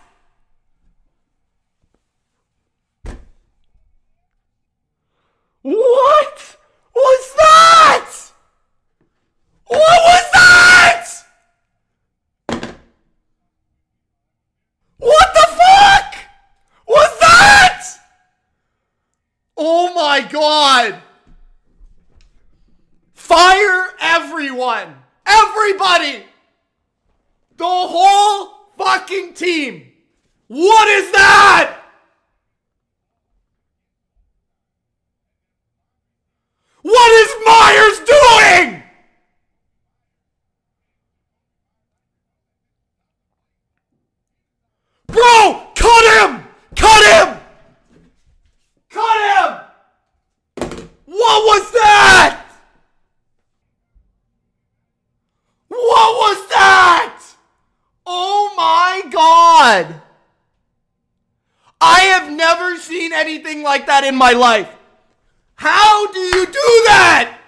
[5.63, 6.49] What
[6.95, 8.11] was that?
[9.67, 11.09] What was that?
[14.99, 16.15] What the fuck
[16.87, 17.85] was that?
[19.57, 21.03] Oh my god.
[23.13, 24.97] Fire everyone.
[25.27, 26.25] Everybody.
[27.57, 29.93] The whole fucking team.
[30.47, 31.75] What is that?
[36.83, 38.83] What is Meyers doing?
[45.09, 46.45] Bro, cut him!
[46.77, 47.41] Cut him!
[48.91, 50.81] Cut him!
[51.07, 52.45] What was that?
[55.69, 57.23] What was that?
[58.07, 60.03] Oh my god!
[61.81, 64.69] I have never seen anything like that in my life.
[65.55, 67.39] How do you do that?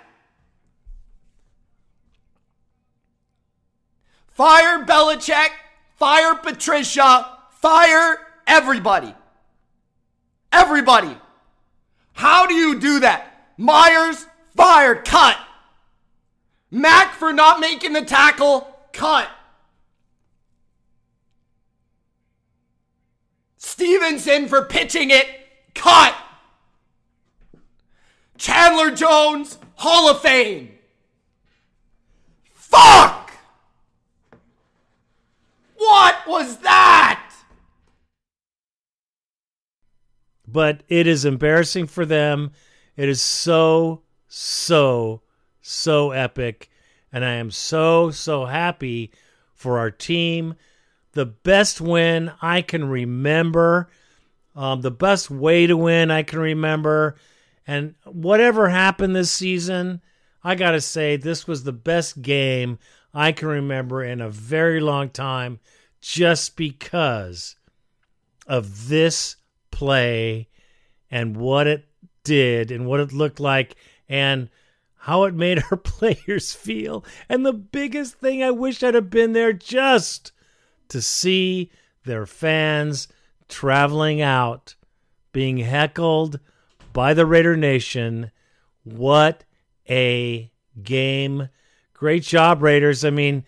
[4.28, 5.48] Fire Belichick,
[5.96, 9.14] fire Patricia, fire everybody.
[10.52, 11.16] Everybody.
[12.12, 13.52] How do you do that?
[13.56, 15.36] Meyers, fired, cut.
[16.70, 19.28] Mac for not making the tackle, cut.
[23.56, 25.26] Stevenson for pitching it.
[25.74, 26.14] Cut.
[28.41, 30.70] Chandler Jones, Hall of Fame.
[32.55, 33.32] Fuck!
[35.76, 37.30] What was that?
[40.49, 42.53] But it is embarrassing for them.
[42.97, 45.20] It is so, so,
[45.61, 46.70] so epic.
[47.12, 49.11] And I am so, so happy
[49.53, 50.55] for our team.
[51.12, 53.91] The best win I can remember,
[54.57, 57.16] um, the best way to win I can remember.
[57.70, 60.00] And whatever happened this season,
[60.42, 62.80] I got to say, this was the best game
[63.14, 65.60] I can remember in a very long time
[66.00, 67.54] just because
[68.48, 69.36] of this
[69.70, 70.48] play
[71.12, 71.86] and what it
[72.24, 73.76] did and what it looked like
[74.08, 74.48] and
[74.96, 77.04] how it made our players feel.
[77.28, 80.32] And the biggest thing I wish I'd have been there just
[80.88, 81.70] to see
[82.04, 83.06] their fans
[83.48, 84.74] traveling out,
[85.30, 86.40] being heckled
[86.93, 88.30] by the Raider Nation.
[88.84, 89.45] What
[89.88, 90.51] a
[90.82, 91.49] game.
[91.93, 93.05] Great job, Raiders.
[93.05, 93.45] I mean,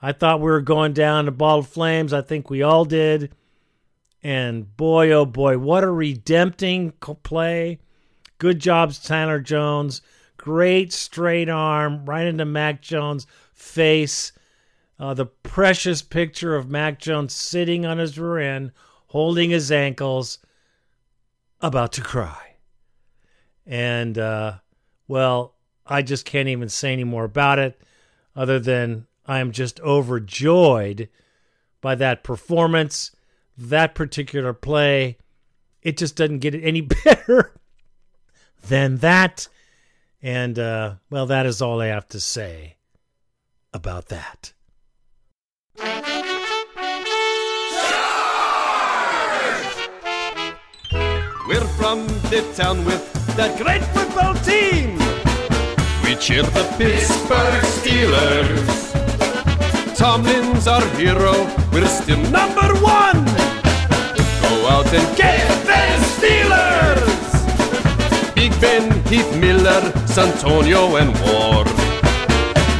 [0.00, 2.12] I thought we were going down to ball of flames.
[2.12, 3.32] I think we all did.
[4.22, 7.78] And boy, oh boy, what a redempting play.
[8.38, 10.02] Good jobs, Tanner Jones.
[10.36, 14.32] Great straight arm right into Mac Jones' face.
[14.98, 18.72] Uh, the precious picture of Mac Jones sitting on his rear end,
[19.08, 20.38] holding his ankles,
[21.60, 22.51] about to cry.
[23.66, 24.54] And, uh,
[25.08, 25.54] well,
[25.86, 27.80] I just can't even say any more about it
[28.34, 31.08] other than I am just overjoyed
[31.80, 33.10] by that performance,
[33.56, 35.18] that particular play.
[35.82, 37.52] It just doesn't get any better
[38.66, 39.48] than that.
[40.22, 42.76] And, uh, well, that is all I have to say
[43.72, 44.52] about that.
[51.48, 54.98] We're from the town with that great football team.
[56.04, 58.92] We cheer the Pittsburgh Steelers.
[59.96, 61.46] Tomlin's our hero.
[61.72, 63.24] We're still number one.
[64.42, 67.32] Go out and get them Steelers.
[68.34, 71.68] Big Ben, Heath Miller, Santonio, and Ward.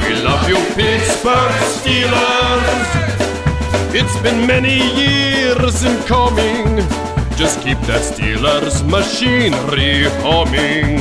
[0.05, 2.89] We love you, Pittsburgh Steelers.
[3.95, 7.12] It's been many years in coming.
[7.35, 10.99] Just keep that Steelers machinery humming.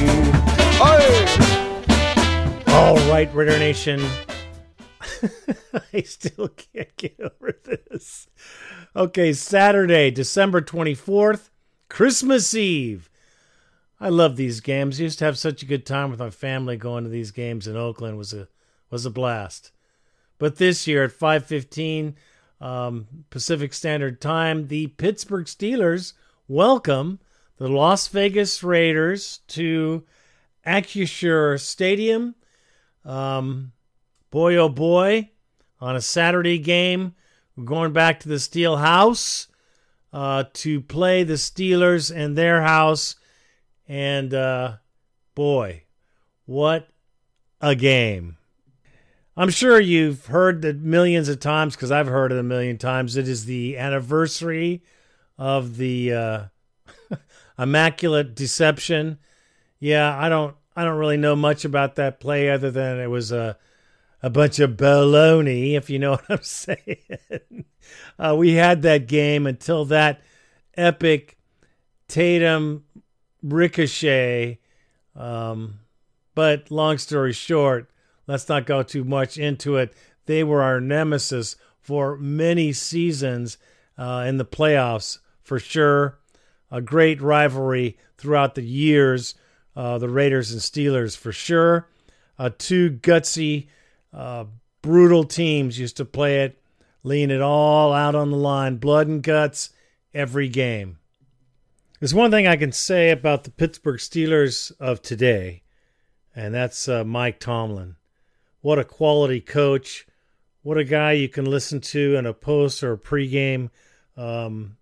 [0.81, 2.63] Aye.
[2.69, 4.01] All right, Raider Nation.
[5.93, 8.29] I still can't get over this.
[8.97, 11.51] Okay, Saturday, December 24th,
[11.91, 13.11] Christmas Eve.
[14.01, 14.99] I love these games.
[14.99, 17.69] I used to have such a good time with my family going to these games
[17.69, 18.15] in Oakland.
[18.15, 18.49] It was a
[18.91, 19.71] was a blast.
[20.39, 22.15] But this year at 5:15
[22.61, 26.15] um, Pacific Standard Time, the Pittsburgh Steelers
[26.49, 27.21] welcome
[27.59, 30.05] the Las Vegas Raiders to
[30.67, 32.35] Acrisure Stadium.
[33.05, 33.73] Um,
[34.31, 35.31] boy, oh boy,
[35.81, 37.15] on a Saturday game,
[37.57, 39.49] we're going back to the Steel House
[40.13, 43.17] uh, to play the Steelers in their house.
[43.89, 44.77] And uh,
[45.35, 45.85] boy,
[46.47, 46.89] what
[47.61, 48.37] a game!
[49.37, 53.17] I'm sure you've heard it millions of times because I've heard it a million times.
[53.17, 54.83] It is the anniversary
[55.39, 56.45] of the uh,
[57.59, 59.19] Immaculate Deception.
[59.79, 63.33] Yeah, I don't, I don't really know much about that play other than it was
[63.33, 63.57] a,
[64.23, 67.65] a bunch of baloney, if you know what I'm saying.
[68.19, 70.23] uh, we had that game until that
[70.77, 71.39] epic
[72.09, 72.85] Tatum
[73.43, 74.59] ricochet.
[75.17, 75.81] Um,
[76.35, 77.91] but long story short,
[78.27, 79.95] let's not go too much into it.
[80.27, 83.59] They were our nemesis for many seasons
[83.99, 85.19] uh, in the playoffs,
[85.53, 86.19] for sure.
[86.71, 89.35] A great rivalry throughout the years,
[89.77, 91.91] uh, the Raiders and Steelers, for sure.
[92.39, 93.67] Uh, two gutsy,
[94.15, 94.47] uh,
[94.81, 96.59] brutal teams used to play it,
[97.03, 99.69] laying it all out on the line, blood and guts
[100.15, 100.97] every game.
[102.01, 105.65] There's one thing I can say about the Pittsburgh Steelers of today,
[106.35, 107.97] and that's uh, Mike Tomlin.
[108.63, 110.07] What a quality coach.
[110.63, 113.69] What a guy you can listen to in a post or a pregame
[114.17, 114.79] um,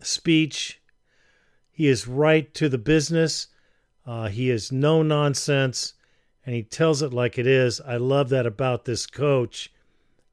[0.00, 0.80] speech.
[1.70, 3.48] He is right to the business.
[4.06, 5.94] Uh, he is no nonsense,
[6.44, 7.80] and he tells it like it is.
[7.80, 9.72] I love that about this coach,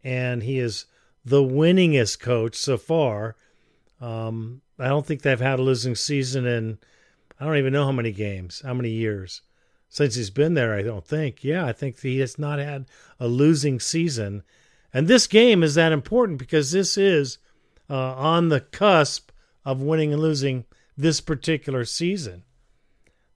[0.03, 0.85] and he is
[1.25, 3.35] the winningest coach so far.
[3.99, 6.77] Um, I don't think they've had a losing season in
[7.39, 9.41] I don't even know how many games, how many years
[9.89, 10.73] since he's been there.
[10.73, 11.43] I don't think.
[11.43, 12.85] Yeah, I think he has not had
[13.19, 14.43] a losing season,
[14.93, 17.37] and this game is that important because this is
[17.89, 19.31] uh, on the cusp
[19.65, 20.65] of winning and losing
[20.97, 22.43] this particular season.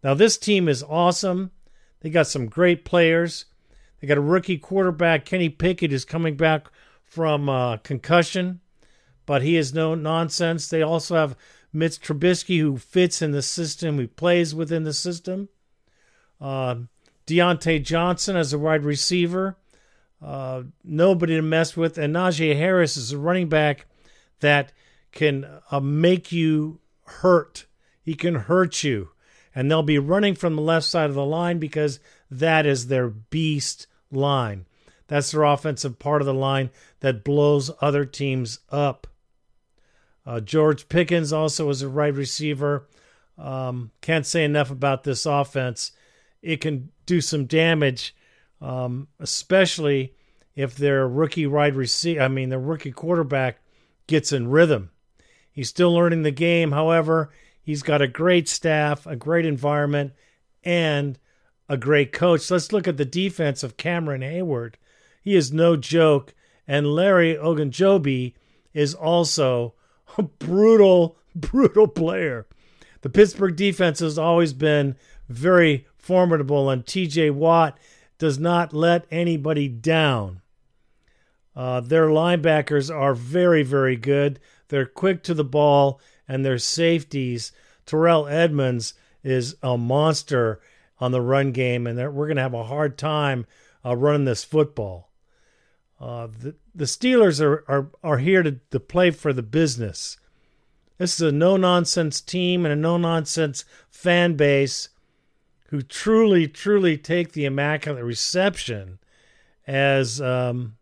[0.03, 1.51] Now, this team is awesome.
[2.01, 3.45] They got some great players.
[3.99, 6.67] They got a rookie quarterback, Kenny Pickett, who's coming back
[7.03, 8.61] from uh, concussion,
[9.25, 10.69] but he is no nonsense.
[10.69, 11.35] They also have
[11.73, 15.49] Mitch Trubisky, who fits in the system, who plays within the system.
[16.39, 16.75] Uh,
[17.25, 19.57] Diontae Johnson as a wide receiver,
[20.23, 23.85] uh, nobody to mess with, and Najee Harris is a running back
[24.39, 24.71] that
[25.17, 27.65] can uh, make you hurt.
[28.01, 29.09] He can hurt you
[29.57, 31.99] and they'll be running from the left side of the line because
[32.29, 34.67] that is their beast line.
[35.07, 39.07] That's their offensive part of the line that blows other teams up.
[40.27, 42.87] Uh, George Pickens also is a right receiver.
[43.35, 45.91] Um, can't say enough about this offense.
[46.43, 48.15] It can do some damage,
[48.61, 50.13] um, especially
[50.55, 53.57] if their rookie wide receiver, I mean, the rookie quarterback
[54.05, 54.91] gets in rhythm.
[55.57, 56.71] He's still learning the game.
[56.71, 57.31] However,
[57.67, 60.13] He's got a great staff, a great environment,
[60.63, 61.19] and
[61.67, 62.49] a great coach.
[62.49, 64.75] Let's look at the defense of Cameron Heyward.
[65.21, 66.33] He is no joke.
[66.65, 68.35] And Larry Ogunjobi
[68.73, 69.73] is also
[70.17, 72.47] a brutal, brutal player.
[73.01, 74.95] The Pittsburgh defense has always been
[75.27, 77.77] very formidable, and TJ Watt
[78.17, 80.39] does not let anybody down.
[81.53, 84.39] Uh, their linebackers are very, very good.
[84.69, 87.51] They're quick to the ball and their safeties.
[87.85, 88.93] Terrell Edmunds
[89.23, 90.59] is a monster
[90.99, 93.45] on the run game, and we're going to have a hard time
[93.85, 95.11] uh, running this football.
[95.99, 100.17] Uh, the, the Steelers are, are, are here to, to play for the business.
[100.97, 104.89] This is a no nonsense team and a no nonsense fan base
[105.69, 108.99] who truly, truly take the Immaculate Reception
[109.65, 110.77] as um,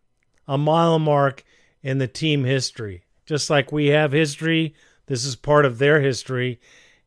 [0.46, 1.44] a mile mark
[1.82, 3.04] in the team history.
[3.26, 4.74] Just like we have history
[5.06, 6.60] this is part of their history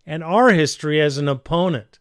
[0.06, 2.00] and our history as an opponent.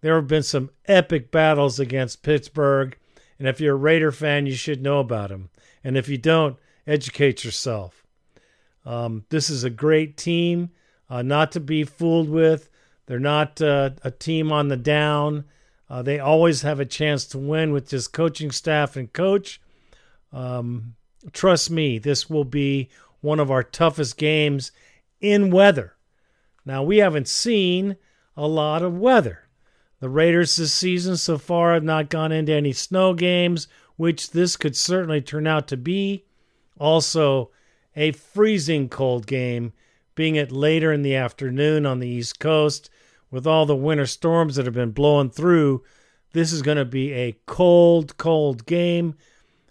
[0.00, 2.96] There have been some epic battles against Pittsburgh,
[3.38, 5.50] and if you're a Raider fan, you should know about them.
[5.84, 6.56] And if you don't,
[6.86, 8.04] educate yourself.
[8.84, 10.70] Um, this is a great team,
[11.10, 12.68] uh, not to be fooled with.
[13.06, 15.44] They're not uh, a team on the down.
[15.90, 19.60] Uh, they always have a chance to win with this coaching staff and coach.
[20.32, 20.94] Um,
[21.32, 22.88] trust me, this will be
[23.22, 24.70] one of our toughest games
[25.20, 25.94] in weather.
[26.66, 27.96] Now, we haven't seen
[28.36, 29.48] a lot of weather.
[30.00, 34.56] The Raiders this season so far have not gone into any snow games, which this
[34.56, 36.24] could certainly turn out to be.
[36.78, 37.50] Also,
[37.94, 39.72] a freezing cold game,
[40.14, 42.90] being it later in the afternoon on the East Coast.
[43.30, 45.84] With all the winter storms that have been blowing through,
[46.32, 49.14] this is going to be a cold, cold game.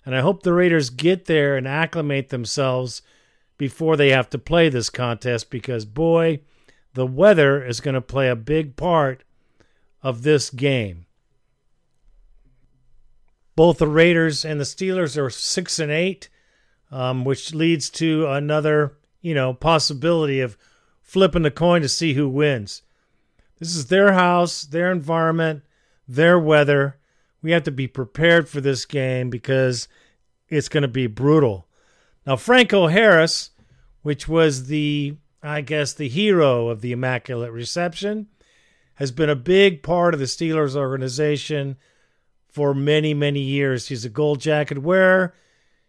[0.05, 3.01] And I hope the Raiders get there and acclimate themselves
[3.61, 6.39] before they have to play this contest because, boy,
[6.95, 9.23] the weather is going to play a big part
[10.01, 11.05] of this game.
[13.55, 16.27] Both the Raiders and the Steelers are six and eight,
[16.89, 20.57] um, which leads to another, you know, possibility of
[21.03, 22.81] flipping the coin to see who wins.
[23.59, 25.61] This is their house, their environment,
[26.07, 26.97] their weather.
[27.43, 29.87] We have to be prepared for this game because
[30.49, 31.67] it's going to be brutal.
[32.25, 33.51] Now, Franco Harris
[34.01, 38.27] which was the, I guess, the hero of the Immaculate Reception,
[38.95, 41.77] has been a big part of the Steelers organization
[42.47, 43.87] for many, many years.
[43.87, 45.33] He's a gold jacket wearer.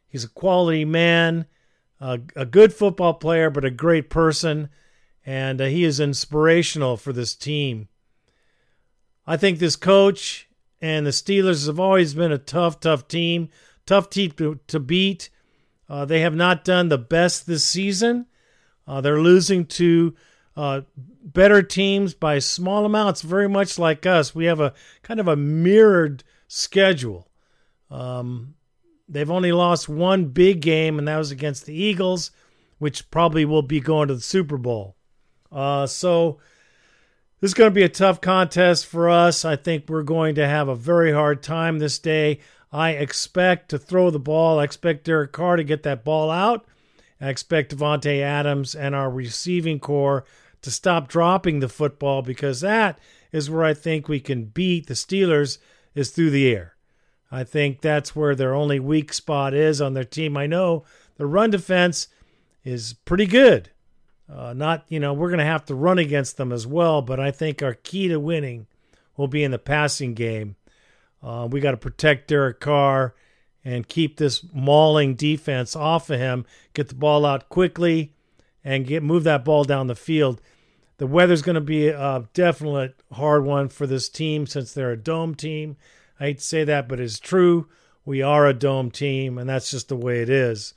[0.08, 1.46] He's a quality man,
[2.00, 4.68] a, a good football player, but a great person,
[5.24, 7.88] and uh, he is inspirational for this team.
[9.26, 10.48] I think this coach
[10.80, 13.48] and the Steelers have always been a tough, tough team,
[13.86, 15.30] tough team to, to beat.
[15.88, 18.26] Uh, they have not done the best this season.
[18.86, 20.14] Uh, they're losing to
[20.56, 20.82] uh,
[21.22, 24.34] better teams by small amounts, very much like us.
[24.34, 27.28] We have a kind of a mirrored schedule.
[27.90, 28.54] Um,
[29.08, 32.30] they've only lost one big game, and that was against the Eagles,
[32.78, 34.96] which probably will be going to the Super Bowl.
[35.50, 36.38] Uh, so
[37.40, 39.44] this is going to be a tough contest for us.
[39.44, 42.40] I think we're going to have a very hard time this day.
[42.72, 44.58] I expect to throw the ball.
[44.58, 46.64] I expect Derek Carr to get that ball out.
[47.20, 50.24] I expect Davante Adams and our receiving corps
[50.62, 52.98] to stop dropping the football because that
[53.30, 55.58] is where I think we can beat the Steelers
[55.94, 56.76] is through the air.
[57.30, 60.36] I think that's where their only weak spot is on their team.
[60.36, 60.84] I know
[61.16, 62.08] the run defense
[62.64, 63.70] is pretty good.
[64.32, 67.20] Uh, not, you know, we're going to have to run against them as well, but
[67.20, 68.66] I think our key to winning
[69.16, 70.56] will be in the passing game.
[71.22, 73.14] Uh, we got to protect Derek Carr
[73.64, 76.44] and keep this mauling defense off of him,
[76.74, 78.12] get the ball out quickly,
[78.64, 80.40] and get move that ball down the field.
[80.98, 84.96] The weather's going to be a definite hard one for this team since they're a
[84.96, 85.76] dome team.
[86.20, 87.68] I hate to say that, but it's true.
[88.04, 90.74] We are a dome team, and that's just the way it is.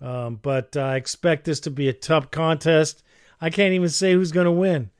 [0.00, 3.02] Um, but I expect this to be a tough contest.
[3.40, 4.90] I can't even say who's going to win.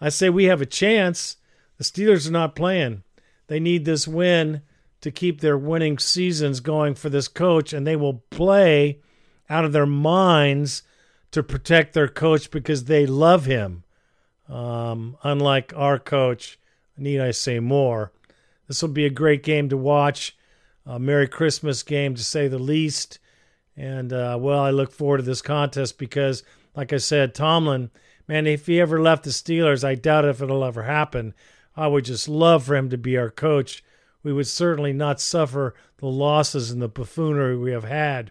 [0.00, 1.36] I say we have a chance.
[1.78, 3.02] The Steelers are not playing.
[3.50, 4.62] They need this win
[5.00, 9.00] to keep their winning seasons going for this coach, and they will play
[9.48, 10.84] out of their minds
[11.32, 13.82] to protect their coach because they love him.
[14.48, 16.60] Um, unlike our coach,
[16.96, 18.12] need I say more?
[18.68, 20.36] This will be a great game to watch.
[20.86, 23.18] A Merry Christmas game, to say the least.
[23.76, 26.44] And, uh, well, I look forward to this contest because,
[26.76, 27.90] like I said, Tomlin,
[28.28, 31.34] man, if he ever left the Steelers, I doubt if it'll ever happen.
[31.76, 33.82] I would just love for him to be our coach.
[34.22, 38.30] We would certainly not suffer the losses and the buffoonery we have had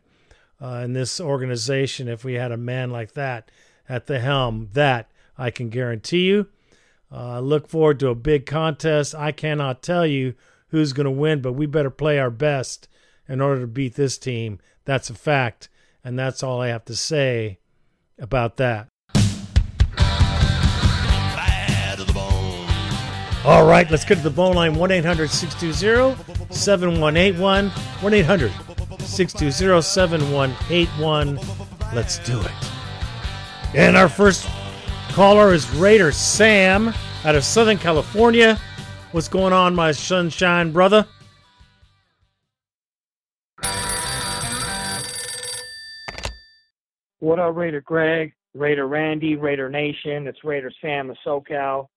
[0.61, 3.49] uh, in this organization if we had a man like that
[3.87, 4.69] at the helm.
[4.73, 6.47] That I can guarantee you.
[7.11, 9.15] I uh, look forward to a big contest.
[9.15, 10.35] I cannot tell you
[10.67, 12.87] who's going to win, but we better play our best
[13.27, 14.59] in order to beat this team.
[14.85, 15.69] That's a fact.
[16.03, 17.59] And that's all I have to say
[18.19, 18.87] about that.
[23.45, 27.69] All right, let's get to the bone line 1 800 620 7181.
[27.69, 28.51] 1 800
[28.99, 31.39] 620 7181.
[31.93, 32.51] Let's do it.
[33.73, 34.45] And our first
[35.13, 38.59] caller is Raider Sam out of Southern California.
[39.13, 41.07] What's going on, my sunshine brother?
[47.19, 50.27] What up, Raider Greg, Raider Randy, Raider Nation?
[50.27, 51.87] It's Raider Sam of SoCal.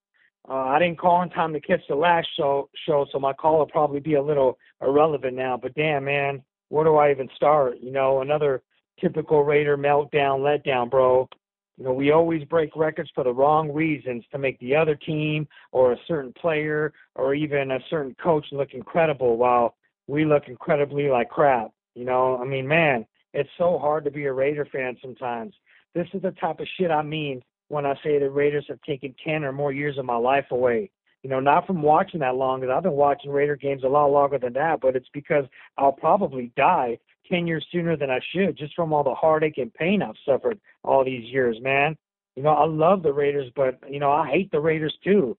[0.49, 3.59] Uh, I didn't call in time to catch the last show, show, so my call
[3.59, 5.57] will probably be a little irrelevant now.
[5.57, 7.79] But damn, man, where do I even start?
[7.79, 8.61] You know, another
[8.99, 11.29] typical Raider meltdown, letdown, bro.
[11.77, 15.47] You know, we always break records for the wrong reasons to make the other team
[15.71, 19.75] or a certain player or even a certain coach look incredible while
[20.07, 21.71] we look incredibly like crap.
[21.95, 25.53] You know, I mean, man, it's so hard to be a Raider fan sometimes.
[25.95, 27.41] This is the type of shit I mean
[27.73, 30.91] when I say the Raiders have taken 10 or more years of my life away.
[31.23, 34.07] You know, not from watching that long, because I've been watching Raider games a lot
[34.07, 35.45] longer than that, but it's because
[35.77, 36.99] I'll probably die
[37.29, 40.59] 10 years sooner than I should just from all the heartache and pain I've suffered
[40.83, 41.97] all these years, man.
[42.35, 45.37] You know, I love the Raiders, but, you know, I hate the Raiders too.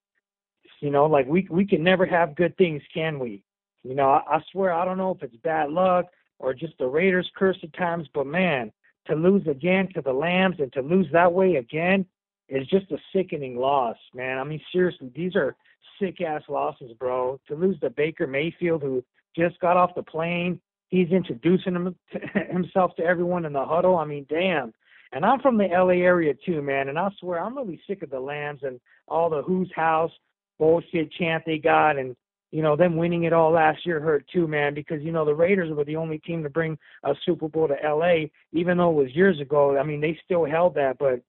[0.81, 3.43] You know, like we we can never have good things, can we?
[3.85, 6.07] You know, I, I swear I don't know if it's bad luck
[6.39, 8.71] or just the Raiders curse at times, but man,
[9.07, 12.05] to lose again to the Lambs and to lose that way again
[12.49, 14.39] is just a sickening loss, man.
[14.39, 15.57] I mean, seriously, these are
[16.01, 17.41] sick ass losses, bro.
[17.49, 19.03] To lose to Baker Mayfield, who
[19.37, 22.19] just got off the plane, he's introducing him to,
[22.53, 23.97] himself to everyone in the huddle.
[23.97, 24.73] I mean, damn.
[25.13, 26.89] And I'm from the LA area too, man.
[26.89, 30.11] And I swear, I'm really sick of the Lambs and all the Who's House
[30.59, 32.17] bullshit chant they got, and
[32.51, 34.75] you know them winning it all last year hurt too, man.
[34.75, 37.77] Because you know the Raiders were the only team to bring a Super Bowl to
[37.85, 39.79] LA, even though it was years ago.
[39.79, 41.21] I mean, they still held that, but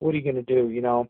[0.00, 1.08] what are you going to do, you know?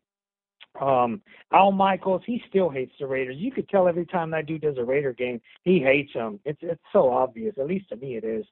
[0.81, 1.23] Um,
[1.53, 3.37] Al Michaels, he still hates the Raiders.
[3.39, 6.39] You could tell every time that dude does a Raider game, he hates them.
[6.45, 7.55] It's it's so obvious.
[7.59, 8.45] At least to me, it is.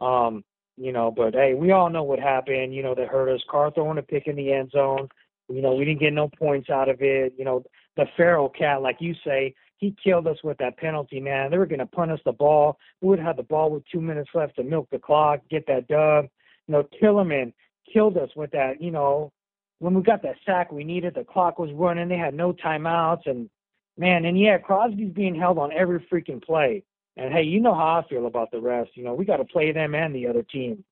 [0.00, 0.44] Um,
[0.76, 2.74] you know, but hey, we all know what happened.
[2.74, 3.42] You know, that hurt us.
[3.50, 5.08] Carr throwing a pick in the end zone.
[5.48, 7.34] You know, we didn't get no points out of it.
[7.36, 7.64] You know,
[7.96, 11.50] the feral cat, like you say, he killed us with that penalty, man.
[11.50, 12.78] They were going to punt us the ball.
[13.00, 15.88] We would have the ball with two minutes left to milk the clock, get that
[15.88, 16.26] dub.
[16.66, 17.52] You know, Tillman
[17.92, 19.32] killed us with that, you know,
[19.78, 22.08] when we got that sack we needed, the clock was running.
[22.08, 23.48] They had no timeouts, and
[23.96, 26.84] man, and yeah, Crosby's being held on every freaking play.
[27.16, 28.90] And hey, you know how I feel about the rest.
[28.94, 30.84] You know, we got to play them and the other team.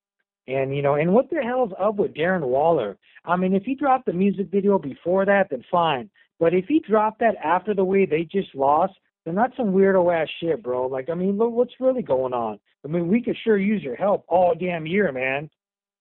[0.49, 2.97] And you know, and what the hell's up with Darren Waller?
[3.25, 6.11] I mean, if he dropped the music video before that, then fine.
[6.39, 10.15] But if he dropped that after the way they just lost, then that's some weirdo
[10.15, 10.87] ass shit, bro.
[10.87, 12.61] Like, I mean, look, what's really going on?
[12.85, 15.51] I mean, we could sure use your help all damn year, man.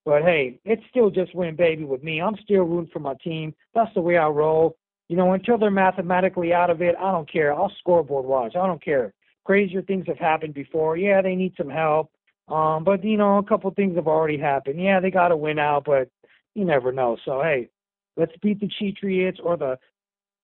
[0.06, 2.22] But hey, it's still just win, baby, with me.
[2.22, 3.52] I'm still rooting for my team.
[3.74, 4.76] That's the way I roll.
[5.08, 7.52] You know, until they're mathematically out of it, I don't care.
[7.52, 8.54] I'll scoreboard watch.
[8.54, 9.12] I don't care.
[9.44, 10.96] Crazier things have happened before.
[10.96, 12.12] Yeah, they need some help.
[12.46, 14.80] Um, but you know, a couple things have already happened.
[14.80, 16.08] Yeah, they got to win out, but
[16.54, 17.16] you never know.
[17.24, 17.68] So hey,
[18.16, 19.76] let's beat the Cheatriots or the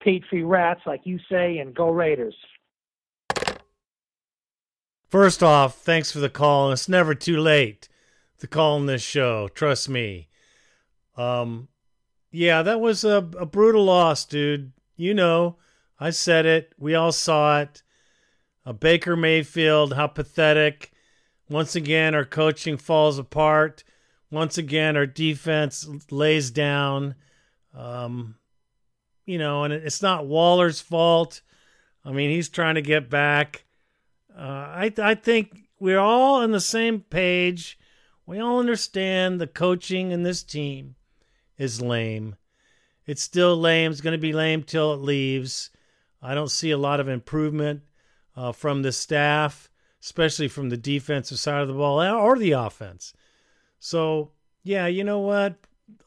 [0.02, 2.34] Patriot Rats, like you say, and go Raiders.
[5.08, 6.72] First off, thanks for the call.
[6.72, 7.88] It's never too late
[8.42, 9.46] to call on this show.
[9.46, 10.26] Trust me.
[11.16, 11.68] Um,
[12.32, 14.72] yeah, that was a, a brutal loss, dude.
[14.96, 15.58] You know,
[16.00, 16.72] I said it.
[16.76, 17.84] We all saw it.
[18.66, 20.90] A Baker Mayfield, how pathetic.
[21.48, 23.84] Once again, our coaching falls apart.
[24.28, 27.14] once again, our defense lays down.
[27.72, 28.34] Um,
[29.24, 31.42] you know, and it's not Waller's fault.
[32.04, 33.66] I mean, he's trying to get back.
[34.36, 37.78] Uh, I I think we're all on the same page.
[38.32, 40.94] We all understand the coaching in this team
[41.58, 42.36] is lame.
[43.04, 43.90] It's still lame.
[43.92, 45.68] It's going to be lame till it leaves.
[46.22, 47.82] I don't see a lot of improvement
[48.34, 49.68] uh, from the staff,
[50.02, 53.12] especially from the defensive side of the ball or the offense.
[53.80, 54.30] So,
[54.62, 55.56] yeah, you know what?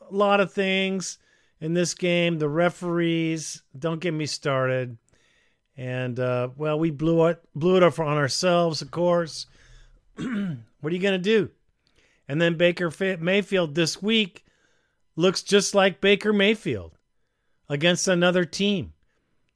[0.10, 1.20] A lot of things
[1.62, 2.40] in this game.
[2.40, 4.98] The referees, don't get me started.
[5.78, 9.46] And, uh, well, we blew it, blew it up on ourselves, of course.
[10.16, 11.52] what are you going to do?
[12.28, 14.46] And then Baker Mayfield this week
[15.16, 16.98] looks just like Baker Mayfield
[17.70, 18.94] against another team.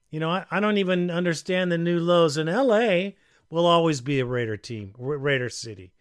[0.09, 2.38] You know, I, I don't even understand the new lows.
[2.38, 3.11] In LA
[3.49, 5.93] will always be a Raider team, Raider City.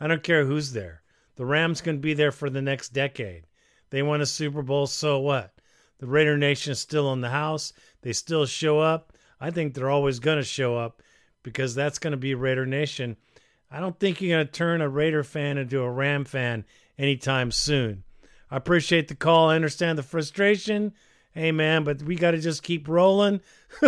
[0.00, 1.02] I don't care who's there.
[1.36, 3.46] The Rams can be there for the next decade.
[3.90, 5.54] They won a Super Bowl, so what?
[5.98, 7.72] The Raider Nation is still in the house.
[8.02, 9.12] They still show up.
[9.40, 11.02] I think they're always going to show up
[11.42, 13.16] because that's going to be Raider Nation.
[13.72, 16.66] I don't think you're going to turn a Raider fan into a Ram fan
[16.98, 18.04] anytime soon.
[18.50, 19.48] I appreciate the call.
[19.48, 20.92] I understand the frustration.
[21.32, 23.40] Hey, man, but we got to just keep rolling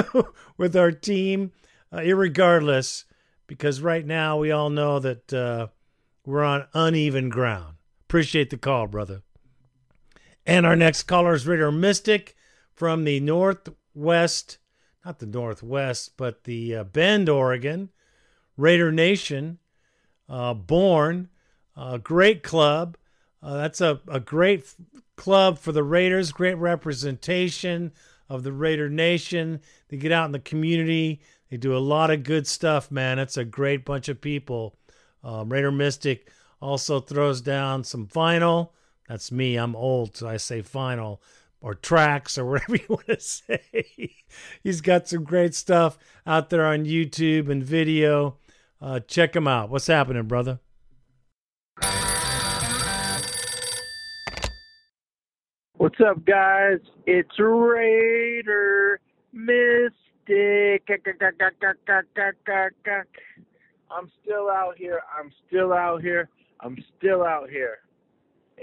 [0.56, 1.52] with our team,
[1.92, 3.04] uh, irregardless,
[3.46, 5.66] because right now we all know that uh,
[6.24, 7.74] we're on uneven ground.
[8.08, 9.20] Appreciate the call, brother.
[10.46, 12.34] And our next caller is Raider Mystic
[12.72, 14.56] from the Northwest,
[15.04, 17.90] not the Northwest, but the uh, Bend, Oregon.
[18.56, 19.58] Raider Nation,
[20.28, 21.28] uh, born,
[21.76, 22.96] a great club.
[23.42, 24.74] Uh, that's a, a great f-
[25.16, 27.92] club for the Raiders, great representation
[28.28, 29.60] of the Raider Nation.
[29.88, 31.20] They get out in the community,
[31.50, 33.18] they do a lot of good stuff, man.
[33.18, 34.76] It's a great bunch of people.
[35.22, 36.28] Um, Raider Mystic
[36.60, 38.70] also throws down some vinyl.
[39.08, 39.56] That's me.
[39.56, 41.18] I'm old, so I say vinyl
[41.60, 44.16] or tracks or whatever you want to say.
[44.62, 48.36] He's got some great stuff out there on YouTube and video.
[48.84, 49.70] Uh, check him out.
[49.70, 50.60] What's happening, brother?
[55.78, 56.80] What's up, guys?
[57.06, 59.00] It's Raider
[59.32, 60.82] Mystic.
[63.90, 65.00] I'm still out here.
[65.18, 66.28] I'm still out here.
[66.60, 67.78] I'm still out here.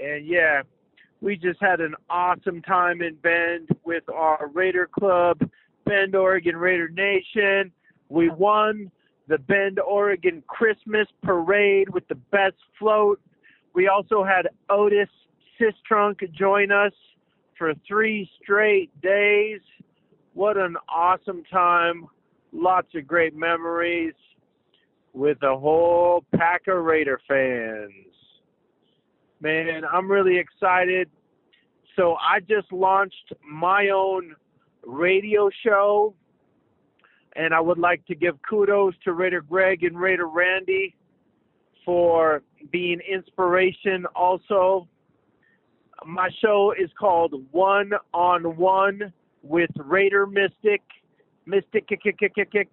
[0.00, 0.62] And yeah,
[1.20, 5.40] we just had an awesome time in Bend with our Raider Club,
[5.84, 7.72] Bend, Oregon Raider Nation.
[8.08, 8.92] We won
[9.32, 13.18] the Bend, Oregon Christmas Parade with the best float.
[13.72, 15.08] We also had Otis
[15.58, 16.92] Sistrunk join us
[17.56, 19.60] for three straight days.
[20.34, 22.08] What an awesome time.
[22.52, 24.12] Lots of great memories
[25.14, 27.90] with a whole pack of Raider fans.
[29.40, 31.08] Man, I'm really excited.
[31.96, 34.34] So I just launched my own
[34.84, 36.14] radio show,
[37.36, 40.94] and I would like to give kudos to Raider Greg and Raider Randy
[41.84, 44.88] for being inspiration also.
[46.04, 49.12] My show is called One on One
[49.42, 50.82] with Raider Mystic.
[51.46, 52.68] Mystic kick kick kick kick kick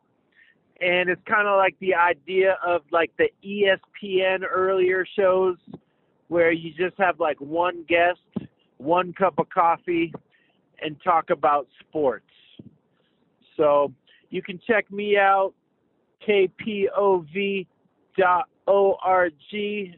[0.82, 5.58] and it's kind of like the idea of like the ESPN earlier shows
[6.30, 10.14] where you just have like one guest, one cup of coffee,
[10.82, 12.26] and talk about sports.
[13.58, 13.92] So
[14.30, 15.54] you can check me out.
[16.28, 17.66] KPOV.org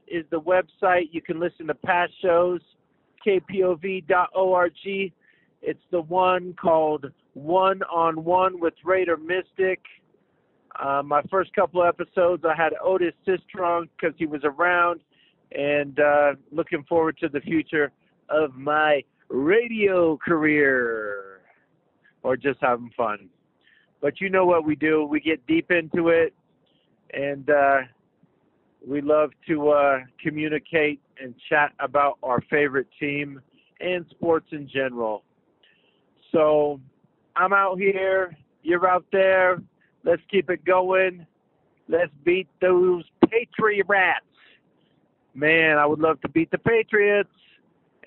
[0.07, 1.09] is the website.
[1.11, 2.61] You can listen to past shows.
[3.25, 4.71] KPOV.org.
[5.63, 9.79] It's the one called One on One with Raider Mystic
[10.79, 15.01] uh, my first couple of episodes, I had Otis Sistrunk because he was around,
[15.51, 17.91] and uh, looking forward to the future
[18.29, 21.41] of my radio career
[22.23, 23.29] or just having fun.
[24.01, 25.05] But you know what we do?
[25.05, 26.33] We get deep into it,
[27.13, 27.77] and uh,
[28.85, 33.41] we love to uh, communicate and chat about our favorite team
[33.79, 35.23] and sports in general.
[36.31, 36.79] So
[37.35, 39.61] I'm out here, you're out there
[40.03, 41.25] Let's keep it going.
[41.87, 44.25] Let's beat those Patriot rats.
[45.33, 47.29] Man, I would love to beat the Patriots.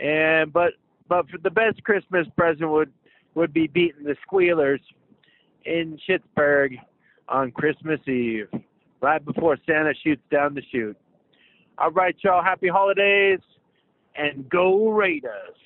[0.00, 0.72] And but
[1.08, 2.92] but for the best Christmas present would
[3.34, 4.80] would be beating the Squealers
[5.64, 6.78] in Schittsburg
[7.28, 8.48] on Christmas Eve,
[9.00, 10.96] right before Santa shoots down the chute.
[11.78, 12.42] All right, y'all.
[12.42, 13.40] Happy holidays
[14.14, 15.56] and go Raiders.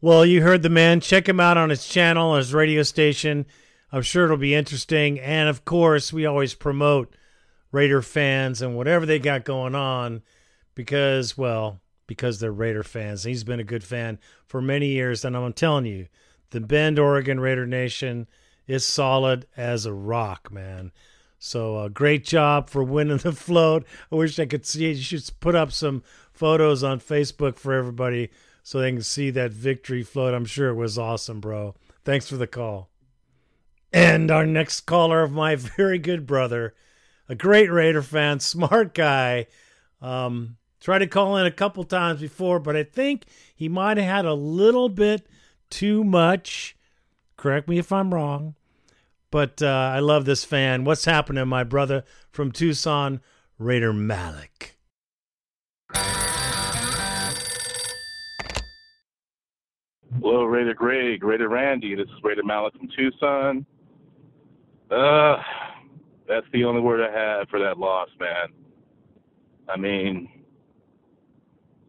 [0.00, 1.00] Well, you heard the man.
[1.00, 3.46] Check him out on his channel, on his radio station.
[3.90, 5.18] I'm sure it'll be interesting.
[5.18, 7.16] And of course, we always promote
[7.72, 10.22] Raider fans and whatever they got going on
[10.74, 13.24] because, well, because they're Raider fans.
[13.24, 16.06] He's been a good fan for many years, and I'm telling you,
[16.50, 18.26] the Bend, Oregon Raider Nation
[18.66, 20.92] is solid as a rock, man.
[21.38, 23.86] So uh, great job for winning the float.
[24.10, 24.96] I wish I could see it.
[24.96, 28.30] You should put up some photos on Facebook for everybody
[28.62, 30.34] so they can see that victory float.
[30.34, 31.74] I'm sure it was awesome, bro.
[32.04, 32.90] Thanks for the call.
[33.92, 36.74] And our next caller of my very good brother,
[37.28, 39.46] a great Raider fan, smart guy.
[40.02, 43.24] Um, tried to call in a couple times before, but I think
[43.54, 45.26] he might have had a little bit
[45.70, 46.76] too much.
[47.36, 48.54] Correct me if I'm wrong.
[49.30, 50.84] But uh, I love this fan.
[50.84, 53.20] What's happening, my brother from Tucson,
[53.58, 54.78] Raider Malik?
[60.20, 61.94] Hello, Raider Greg, Raider Randy.
[61.94, 63.66] This is Raider Malik from Tucson.
[64.90, 65.36] Uh,
[66.28, 68.48] that's the only word I have for that loss, man.
[69.68, 70.28] I mean,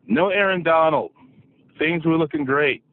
[0.08, 1.12] no Aaron Donald.
[1.78, 2.84] Things were looking great.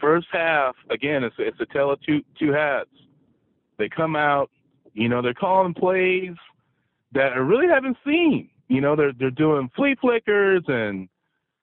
[0.00, 2.90] First half, again, it's it's a tale of two two halves.
[3.78, 4.50] They come out,
[4.94, 6.34] you know, they're calling plays
[7.12, 8.50] that I really haven't seen.
[8.68, 11.08] You know, they're they're doing flea flickers and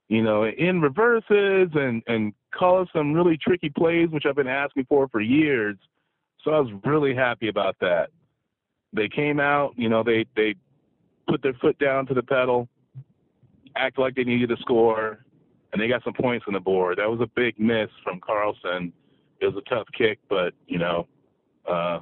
[0.09, 4.85] you know in reverses and and calling some really tricky plays, which I've been asking
[4.87, 5.77] for for years.
[6.43, 8.09] So I was really happy about that.
[8.93, 10.55] They came out, you know, they they
[11.27, 12.67] put their foot down to the pedal,
[13.75, 15.25] act like they needed to score,
[15.73, 16.99] and they got some points on the board.
[16.99, 18.93] That was a big miss from Carlson.
[19.41, 21.07] It was a tough kick, but you know,
[21.69, 21.99] uh,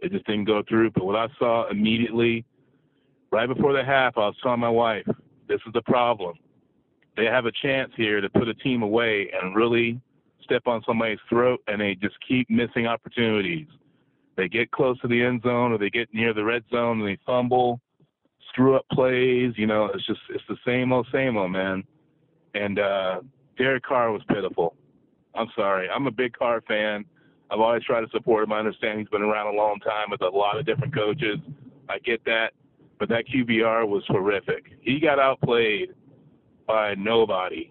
[0.00, 0.90] it just didn't go through.
[0.90, 2.44] But what I saw immediately,
[3.32, 5.06] right before the half, I was telling my wife,
[5.48, 6.36] "This is the problem.
[7.16, 10.00] They have a chance here to put a team away and really
[10.42, 13.68] step on somebody's throat, and they just keep missing opportunities.
[14.36, 17.08] They get close to the end zone, or they get near the red zone, and
[17.08, 17.80] they fumble,
[18.50, 19.54] screw up plays.
[19.56, 21.84] You know, it's just it's the same old, same old, man."
[22.54, 23.20] And uh,
[23.58, 24.74] Derek Carr was pitiful.
[25.34, 25.88] I'm sorry.
[25.88, 27.04] I'm a big Carr fan.
[27.50, 28.52] I've always tried to support him.
[28.52, 31.38] I understand he's been around a long time with a lot of different coaches.
[31.88, 32.52] I get that.
[32.98, 34.66] But that QBR was horrific.
[34.80, 35.90] He got outplayed
[36.66, 37.70] by nobody.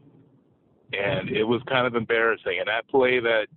[0.91, 2.59] And it was kind of embarrassing.
[2.59, 3.47] And that play that,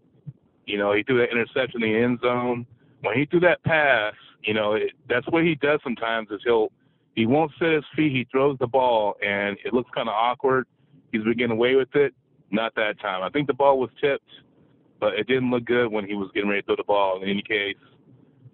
[0.64, 2.66] you know, he threw that interception in the end zone,
[3.02, 6.70] when he threw that pass, you know, it, that's what he does sometimes is he'll,
[7.14, 8.12] he won't set his feet.
[8.12, 10.66] He throws the ball and it looks kind of awkward.
[11.16, 12.14] He's been getting away with it.
[12.50, 13.22] Not that time.
[13.22, 14.30] I think the ball was tipped
[15.00, 17.22] but it didn't look good when he was getting ready to throw the ball.
[17.22, 17.76] In any case,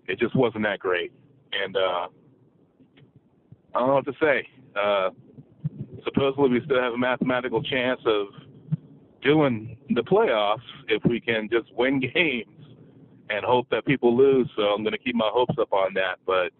[0.09, 1.13] it just wasn't that great.
[1.53, 2.09] And uh,
[3.75, 4.47] I don't know what to say.
[4.77, 5.11] Uh,
[6.05, 8.27] supposedly, we still have a mathematical chance of
[9.23, 10.59] doing the playoffs
[10.89, 12.47] if we can just win games
[13.31, 14.51] and hope that people lose.
[14.57, 16.19] So I'm going to keep my hopes up on that.
[16.27, 16.51] But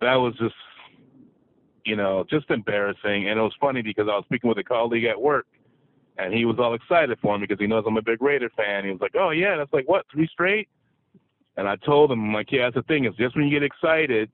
[0.00, 0.54] that was just,
[1.84, 3.28] you know, just embarrassing.
[3.28, 5.46] And it was funny because I was speaking with a colleague at work
[6.18, 8.84] and he was all excited for him because he knows I'm a big Raider fan.
[8.84, 10.68] He was like, "Oh yeah, that's like what three straight?"
[11.56, 13.04] And I told him, I'm like, "Yeah, that's the thing.
[13.04, 14.30] Is just when you get excited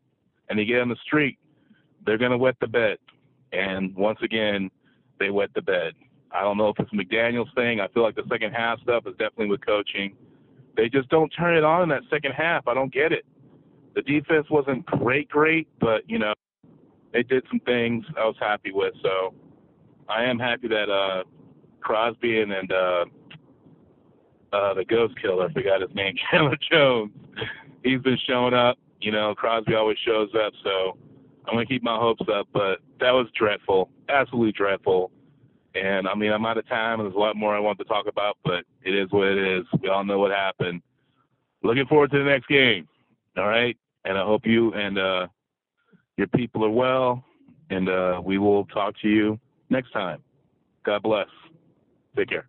[0.48, 1.38] and you get on the street,
[2.04, 2.98] they're gonna wet the bed."
[3.52, 4.70] And once again,
[5.20, 5.92] they wet the bed.
[6.32, 7.80] I don't know if it's McDaniels' thing.
[7.80, 10.16] I feel like the second half stuff is definitely with coaching.
[10.76, 12.66] They just don't turn it on in that second half.
[12.66, 13.24] I don't get it.
[13.94, 16.34] The defense wasn't great, great, but you know,
[17.14, 18.92] they did some things I was happy with.
[19.02, 19.32] So
[20.08, 21.24] I am happy that uh
[21.80, 23.04] Crosby and, and uh,
[24.52, 27.12] uh, the Ghost Killer, I forgot his name, Chandler Jones.
[27.84, 28.78] He's been showing up.
[29.00, 30.96] You know, Crosby always shows up, so
[31.46, 32.48] I'm gonna keep my hopes up.
[32.52, 35.10] But that was dreadful, absolutely dreadful.
[35.74, 37.84] And I mean, I'm out of time, and there's a lot more I want to
[37.84, 39.66] talk about, but it is what it is.
[39.82, 40.80] We all know what happened.
[41.62, 42.88] Looking forward to the next game.
[43.36, 45.26] All right, and I hope you and uh,
[46.16, 47.24] your people are well,
[47.70, 49.38] and uh, we will talk to you
[49.70, 50.22] next time.
[50.84, 51.28] God bless.
[52.16, 52.46] Take care.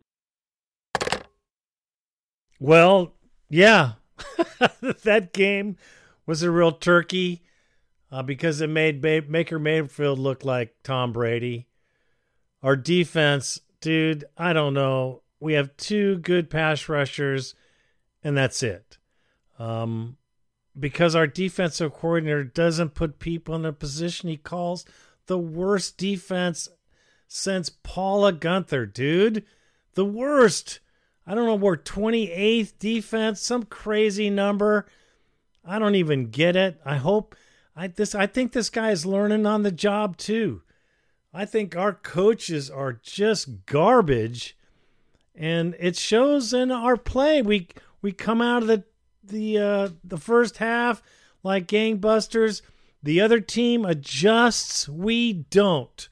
[2.59, 3.13] Well,
[3.49, 3.93] yeah,
[5.03, 5.77] that game
[6.25, 7.43] was a real turkey
[8.11, 11.67] uh, because it made Baker Mayfield look like Tom Brady.
[12.63, 15.21] Our defense, dude, I don't know.
[15.39, 17.55] We have two good pass rushers,
[18.23, 18.97] and that's it.
[19.59, 20.17] Um,
[20.79, 24.85] because our defensive coordinator doesn't put people in the position he calls
[25.27, 26.69] the worst defense
[27.27, 29.43] since Paula Guenther, dude.
[29.93, 30.79] The worst.
[31.25, 34.85] I don't know, we're 28th defense, some crazy number.
[35.65, 36.79] I don't even get it.
[36.85, 37.35] I hope
[37.75, 40.61] I this I think this guy is learning on the job too.
[41.33, 44.55] I think our coaches are just garbage
[45.33, 47.41] and it shows in our play.
[47.41, 47.69] We
[48.01, 48.83] we come out of the
[49.27, 51.01] the uh the first half
[51.43, 52.61] like gangbusters.
[53.03, 56.09] The other team adjusts, we don't.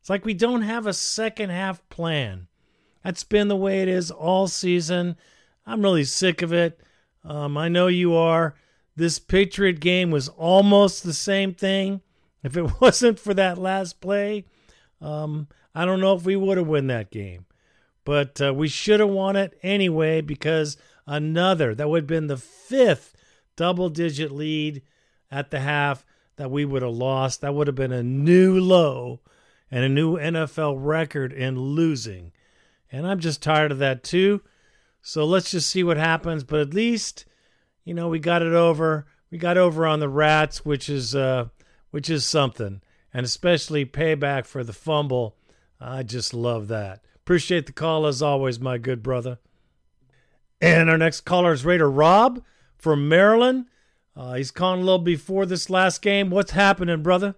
[0.00, 2.48] It's like we don't have a second half plan.
[3.04, 5.16] That's been the way it is all season.
[5.66, 6.80] I'm really sick of it.
[7.24, 8.54] Um, I know you are.
[8.96, 12.00] This Patriot game was almost the same thing.
[12.42, 14.46] If it wasn't for that last play,
[15.00, 17.44] um, I don't know if we would have won that game.
[18.04, 20.78] But uh, we should have won it anyway because
[21.10, 23.14] another, that would have been the fifth
[23.56, 24.80] double digit lead
[25.30, 26.06] at the half
[26.36, 27.40] that we would have lost.
[27.40, 29.20] That would have been a new low
[29.70, 32.32] and a new NFL record in losing.
[32.90, 34.40] And I'm just tired of that too.
[35.02, 36.44] So let's just see what happens.
[36.44, 37.24] But at least,
[37.84, 39.06] you know, we got it over.
[39.30, 41.46] We got over on the rats, which is uh,
[41.90, 42.82] which is something,
[43.12, 45.36] and especially payback for the fumble.
[45.80, 47.02] I just love that.
[47.16, 49.38] Appreciate the call as always, my good brother.
[50.60, 52.42] And our next caller is Raider Rob
[52.76, 53.66] from Maryland.
[54.14, 56.28] Uh, he's calling a little before this last game.
[56.28, 57.36] What's happening, brother?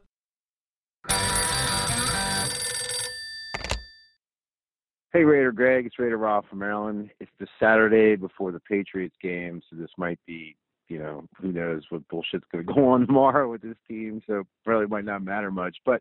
[5.12, 5.86] Hey, Raider Greg.
[5.86, 7.10] It's Raider Rob from Maryland.
[7.20, 10.56] It's the Saturday before the Patriots game, so this might be,
[10.88, 14.42] you know, who knows what bullshit's going to go on tomorrow with this team, so
[14.64, 15.76] probably might not matter much.
[15.84, 16.00] But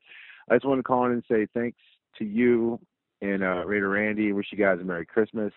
[0.49, 1.77] I just want to call in and say thanks
[2.17, 2.79] to you
[3.21, 4.31] and uh, Raider Randy.
[4.31, 5.53] Wish you guys a Merry Christmas.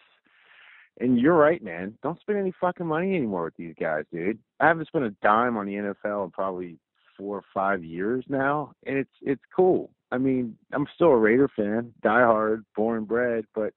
[1.00, 1.98] And you're right, man.
[2.02, 4.38] Don't spend any fucking money anymore with these guys, dude.
[4.60, 6.78] I haven't spent a dime on the NFL in probably
[7.16, 9.90] four or five years now, and it's it's cool.
[10.12, 13.72] I mean, I'm still a Raider fan, diehard, born and bred, but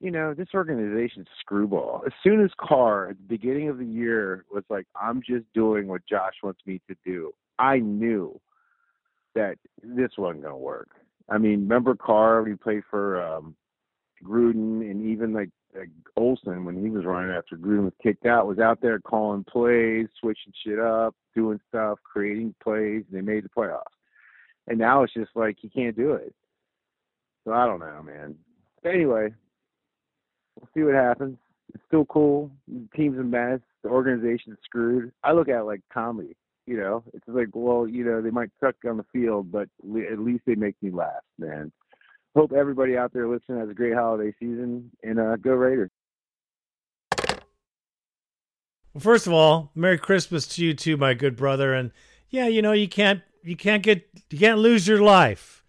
[0.00, 2.02] you know, this organization's screwball.
[2.06, 5.88] As soon as Carr at the beginning of the year was like, I'm just doing
[5.88, 8.40] what Josh wants me to do, I knew
[9.34, 10.88] that this wasn't gonna work.
[11.28, 13.56] I mean, remember Carr when he played for um
[14.24, 15.50] Gruden and even like, like
[16.16, 20.06] Olson when he was running after Gruden was kicked out was out there calling plays,
[20.20, 23.82] switching shit up, doing stuff, creating plays, they made the playoffs.
[24.66, 26.34] And now it's just like he can't do it.
[27.44, 28.34] So I don't know, man.
[28.82, 29.32] But anyway,
[30.56, 31.38] we'll see what happens.
[31.72, 32.50] It's still cool.
[32.68, 33.60] The team's a mess.
[33.82, 35.12] The organization's screwed.
[35.22, 36.36] I look at it like comedy.
[36.66, 39.68] You know, it's like, well, you know, they might suck on the field, but
[40.10, 41.72] at least they make me laugh, man
[42.34, 45.90] hope everybody out there listening has a great holiday season and uh, go Raiders.
[48.92, 51.74] Well, first of all, Merry Christmas to you too, my good brother.
[51.74, 51.92] And
[52.28, 55.64] yeah, you know, you can't you can't get you can't lose your life.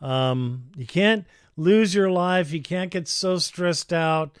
[0.00, 1.26] Um, you can't
[1.56, 2.52] lose your life.
[2.52, 4.36] You can't get so stressed out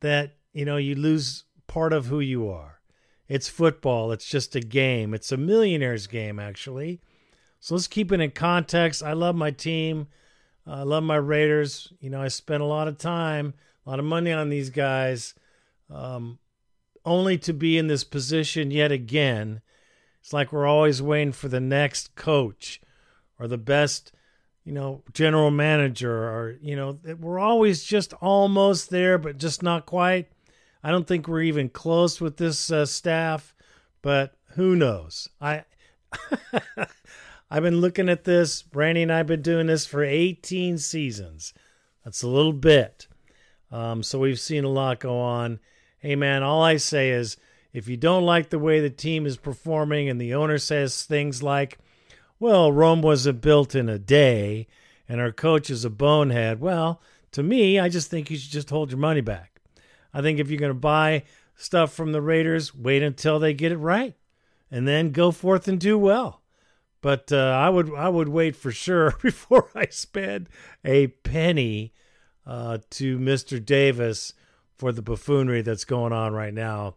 [0.00, 2.80] that you know you lose part of who you are.
[3.28, 4.12] It's football.
[4.12, 5.14] It's just a game.
[5.14, 7.00] It's a millionaire's game, actually.
[7.60, 9.02] So let's keep it in context.
[9.02, 10.08] I love my team.
[10.66, 11.92] I love my Raiders.
[12.00, 13.54] You know, I spent a lot of time,
[13.86, 15.34] a lot of money on these guys,
[15.90, 16.38] um,
[17.04, 19.60] only to be in this position yet again.
[20.20, 22.80] It's like we're always waiting for the next coach
[23.40, 24.12] or the best,
[24.64, 29.84] you know, general manager, or, you know, we're always just almost there, but just not
[29.84, 30.28] quite.
[30.84, 33.54] I don't think we're even close with this uh, staff,
[34.00, 35.28] but who knows?
[35.40, 35.64] I.
[37.54, 38.64] I've been looking at this.
[38.72, 41.52] Randy and I have been doing this for 18 seasons.
[42.02, 43.08] That's a little bit.
[43.70, 45.60] Um, so we've seen a lot go on.
[45.98, 47.36] Hey, man, all I say is
[47.74, 51.42] if you don't like the way the team is performing and the owner says things
[51.42, 51.78] like,
[52.40, 54.66] well, Rome wasn't built in a day
[55.06, 58.70] and our coach is a bonehead, well, to me, I just think you should just
[58.70, 59.60] hold your money back.
[60.14, 61.24] I think if you're going to buy
[61.54, 64.14] stuff from the Raiders, wait until they get it right
[64.70, 66.41] and then go forth and do well.
[67.02, 70.48] But uh, I would I would wait for sure before I spend
[70.84, 71.92] a penny
[72.46, 73.62] uh, to Mr.
[73.62, 74.32] Davis
[74.78, 76.94] for the buffoonery that's going on right now.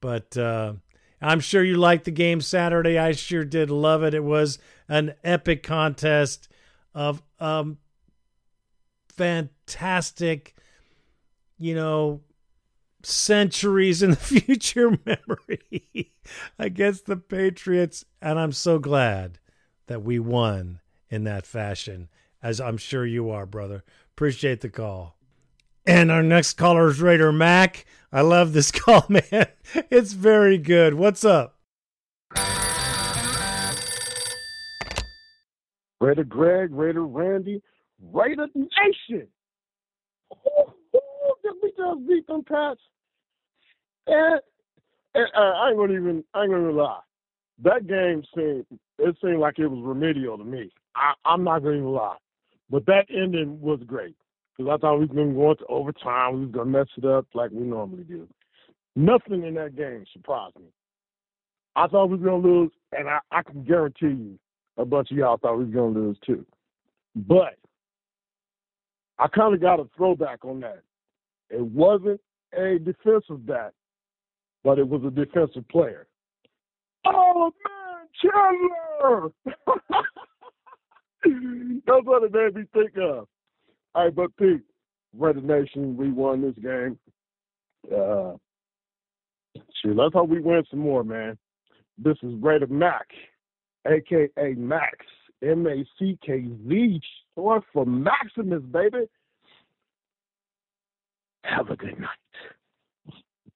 [0.00, 0.74] But uh,
[1.22, 2.98] I'm sure you liked the game Saturday.
[2.98, 4.14] I sure did love it.
[4.14, 4.58] It was
[4.88, 6.48] an epic contest
[6.94, 7.78] of um,
[9.08, 10.54] fantastic,
[11.58, 12.20] you know,
[13.02, 16.12] centuries in the future memory
[16.58, 18.04] against the Patriots.
[18.20, 19.38] And I'm so glad
[19.86, 22.08] that we won in that fashion,
[22.42, 23.84] as I'm sure you are, brother.
[24.12, 25.16] Appreciate the call.
[25.86, 27.86] And our next caller is Raider Mac.
[28.12, 29.46] I love this call, man.
[29.90, 30.94] It's very good.
[30.94, 31.58] What's up?
[36.00, 37.62] Raider Greg, Raider Randy,
[38.00, 39.28] Raider Nation.
[40.32, 40.72] Ooh,
[41.62, 42.80] we just beat them Pats?
[44.06, 44.40] And,
[45.14, 47.00] and uh, I ain't gonna even I ain't gonna lie.
[47.62, 48.66] That game seemed
[48.98, 50.70] it seemed like it was remedial to me.
[50.94, 52.16] I, I'm not gonna even lie,
[52.70, 54.16] but that ending was great
[54.56, 56.34] because I thought we was gonna go overtime.
[56.34, 58.26] We was gonna mess it up like we normally do.
[58.96, 60.66] Nothing in that game surprised me.
[61.76, 64.38] I thought we was gonna lose, and I, I can guarantee you,
[64.76, 66.44] a bunch of y'all thought we was gonna lose too.
[67.14, 67.56] But
[69.18, 70.82] I kind of got a throwback on that.
[71.50, 72.20] It wasn't
[72.52, 73.72] a defensive back,
[74.64, 76.06] but it was a defensive player.
[77.06, 79.32] Oh man, Chandler!
[81.86, 83.26] That's what it made me think of.
[83.94, 84.62] All right, but Pete,
[85.16, 86.98] Raider Nation, we won this game.
[87.86, 88.34] Uh,
[89.82, 91.38] shoot, let's hope we win some more, man.
[91.96, 93.06] This is Raider Mac,
[93.86, 94.98] aka Max,
[95.42, 97.00] M A C K Z,
[97.34, 99.06] short for Maximus, baby.
[101.42, 102.08] Have a good night.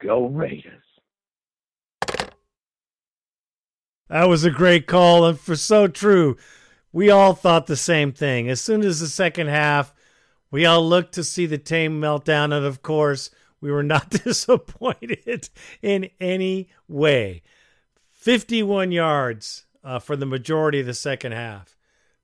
[0.01, 0.83] Go Raiders.
[4.09, 6.37] That was a great call, and for so true.
[6.93, 8.49] We all thought the same thing.
[8.51, 9.95] As soon as the second half,
[10.51, 13.31] we all looked to see the team meltdown, and of course,
[13.63, 15.49] we were not disappointed
[15.81, 17.43] in any way.
[18.11, 21.77] 51 yards uh, for the majority of the second half.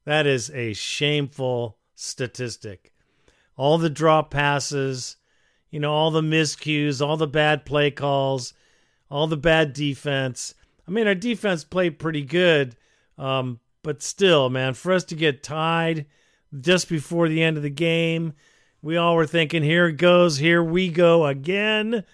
[0.05, 2.93] That is a shameful statistic.
[3.57, 5.17] All the drop passes,
[5.71, 8.55] you know, all the miscues, all the bad play calls,
[9.11, 10.55] all the bad defense.
[10.87, 12.77] I mean, our defense played pretty good,
[13.17, 16.07] um, but still, man, for us to get tied
[16.59, 18.33] just before the end of the game,
[18.81, 22.05] we all were thinking, here it goes, here we go again.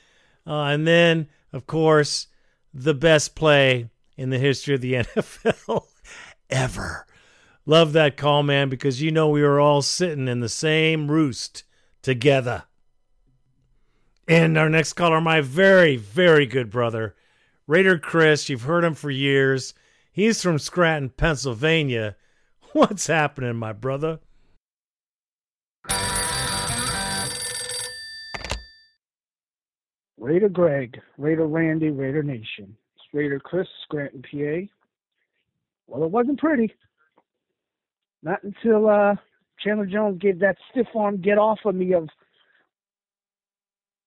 [0.46, 2.26] Uh, and then, of course,
[2.72, 5.84] the best play in the history of the NFL
[6.50, 7.06] ever.
[7.66, 11.64] Love that call, man, because you know we were all sitting in the same roost
[12.02, 12.64] together.
[14.26, 17.14] And our next caller, my very, very good brother,
[17.66, 18.48] Raider Chris.
[18.48, 19.74] You've heard him for years.
[20.10, 22.16] He's from Scranton, Pennsylvania.
[22.72, 24.20] What's happening, my brother?
[30.18, 32.74] Raider Greg, Raider Randy, Raider Nation.
[32.96, 34.72] It's Raider Chris, Scranton, PA.
[35.86, 36.74] Well, it wasn't pretty.
[38.22, 39.16] Not until uh,
[39.62, 42.08] Chandler Jones gave that stiff arm get off of me of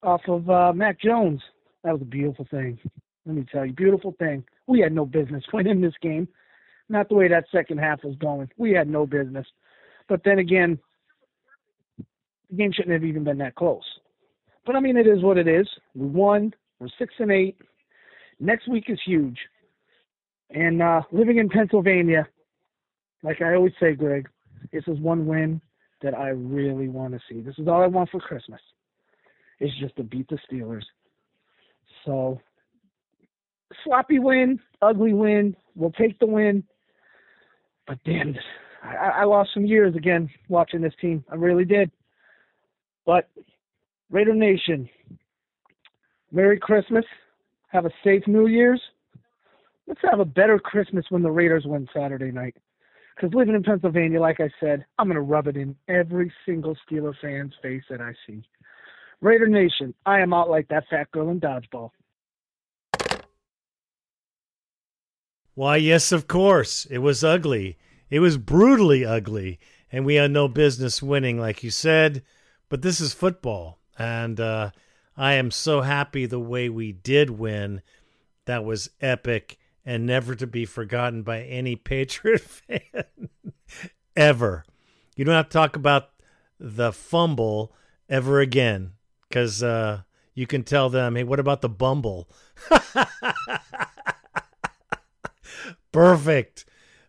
[0.02, 1.40] off of uh, Mac Jones.
[1.84, 2.78] That was a beautiful thing.
[3.26, 4.44] Let me tell you, beautiful thing.
[4.66, 6.28] We had no business winning this game.
[6.88, 8.48] Not the way that second half was going.
[8.56, 9.46] We had no business.
[10.08, 10.78] But then again,
[12.50, 13.84] the game shouldn't have even been that close.
[14.64, 15.68] But I mean, it is what it is.
[15.94, 16.54] We won.
[16.80, 17.56] We're six and eight.
[18.40, 19.38] Next week is huge.
[20.50, 22.26] And uh, living in Pennsylvania,
[23.22, 24.28] like I always say, Greg,
[24.72, 25.60] this is one win
[26.02, 27.40] that I really want to see.
[27.40, 28.60] This is all I want for Christmas.
[29.60, 30.84] Is just to beat the Steelers.
[32.04, 32.40] So
[33.84, 35.56] sloppy win, ugly win.
[35.74, 36.62] We'll take the win.
[37.86, 38.34] But damn,
[38.82, 41.24] I, I lost some years again watching this team.
[41.30, 41.90] I really did.
[43.04, 43.28] But
[44.10, 44.88] Raider Nation,
[46.30, 47.04] Merry Christmas.
[47.68, 48.80] Have a safe New Year's.
[49.86, 52.56] Let's have a better Christmas when the Raiders win Saturday night.
[53.14, 56.76] Because living in Pennsylvania, like I said, I'm going to rub it in every single
[56.86, 58.42] Steeler fan's face that I see.
[59.20, 61.90] Raider Nation, I am out like that fat girl in dodgeball.
[65.54, 66.84] Why, yes, of course.
[66.84, 67.78] It was ugly.
[68.10, 69.58] It was brutally ugly.
[69.90, 72.22] And we had no business winning, like you said.
[72.68, 73.80] But this is football.
[73.98, 74.70] And uh,
[75.16, 77.82] I am so happy the way we did win.
[78.44, 83.28] That was epic and never to be forgotten by any Patriot fan
[84.16, 84.64] ever.
[85.16, 86.10] You don't have to talk about
[86.60, 87.74] the fumble
[88.08, 88.92] ever again
[89.28, 90.02] because uh,
[90.34, 92.28] you can tell them, hey, what about the bumble?
[95.92, 96.64] Perfect.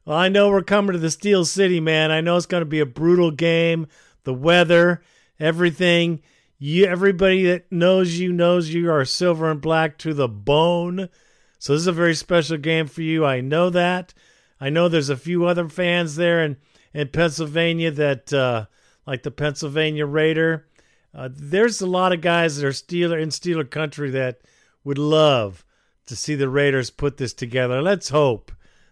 [0.06, 2.12] Well, I know we're coming to the Steel City, man.
[2.12, 3.88] I know it's going to be a brutal game.
[4.24, 5.04] The weather,
[5.40, 6.22] everything.
[6.58, 11.10] You, everybody that knows you knows you are silver and black to the bone.
[11.58, 13.26] So this is a very special game for you.
[13.26, 14.14] I know that.
[14.60, 16.58] I know there's a few other fans there in
[16.94, 18.66] in Pennsylvania that uh,
[19.06, 20.68] like the Pennsylvania Raider.
[21.14, 24.42] Uh, there's a lot of guys that are Steeler in Steeler country that
[24.84, 25.66] would love
[26.06, 27.82] to see the Raiders put this together.
[27.82, 28.52] Let's hope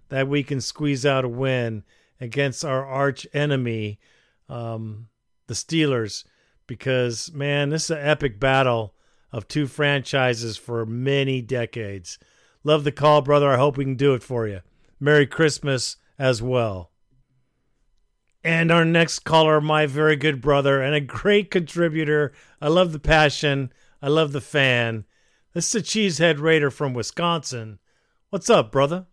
[0.09, 1.83] that we can squeeze out a win
[2.19, 3.99] against our arch enemy,
[4.49, 5.07] um,
[5.47, 6.23] the Steelers,
[6.65, 8.93] because man, this is an epic battle
[9.31, 12.17] of two franchises for many decades.
[12.63, 13.51] Love the call, brother.
[13.51, 14.61] I hope we can do it for you.
[14.99, 16.91] Merry Christmas as well.
[18.43, 22.33] And our next caller, my very good brother and a great contributor.
[22.61, 23.71] I love the passion.
[24.01, 25.05] I love the fan.
[25.53, 27.79] This is a Cheesehead Raider from Wisconsin.
[28.29, 29.07] What's up, brother?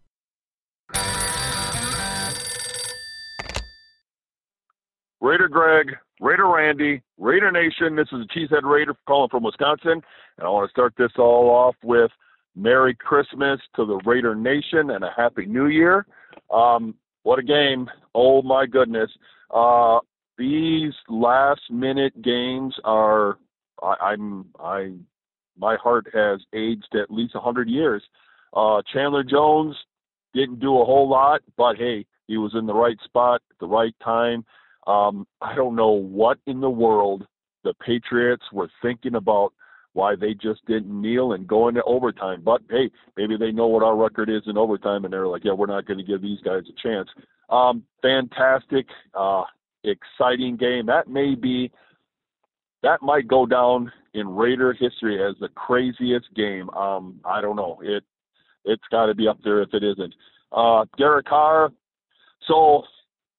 [5.21, 7.97] Raider Greg, Raider Randy, Raider Nation.
[7.97, 10.03] This is a Cheesehead Raider calling from Wisconsin,
[10.37, 12.11] and I want to start this all off with
[12.55, 16.07] Merry Christmas to the Raider Nation and a Happy New Year.
[16.53, 16.95] Um,
[17.25, 17.91] what a game!
[18.15, 19.11] Oh my goodness!
[19.51, 19.99] Uh,
[20.39, 23.39] these last minute games are,
[23.83, 24.93] I, I'm, I,
[25.59, 28.03] my heart has aged at least a hundred years.
[28.55, 29.77] Uh, Chandler Jones
[30.33, 33.67] didn't do a whole lot, but hey, he was in the right spot at the
[33.67, 34.45] right time.
[34.87, 37.27] Um, I don't know what in the world
[37.63, 39.53] the Patriots were thinking about
[39.95, 42.43] why they just didn't kneel and go into overtime.
[42.45, 45.53] But hey, maybe they know what our record is in overtime, and they're like, yeah,
[45.53, 47.09] we're not going to give these guys a chance.
[47.49, 49.45] Um, fantastic, uh,
[49.85, 50.87] exciting game.
[50.87, 51.71] That may be,
[52.83, 56.69] that might go down in Raider history as the craziest game.
[56.71, 57.79] Um, I don't know.
[57.83, 58.05] It,
[58.65, 60.15] it's got to be up there if it isn't.
[60.53, 61.71] Uh, Derek Carr.
[62.49, 62.83] So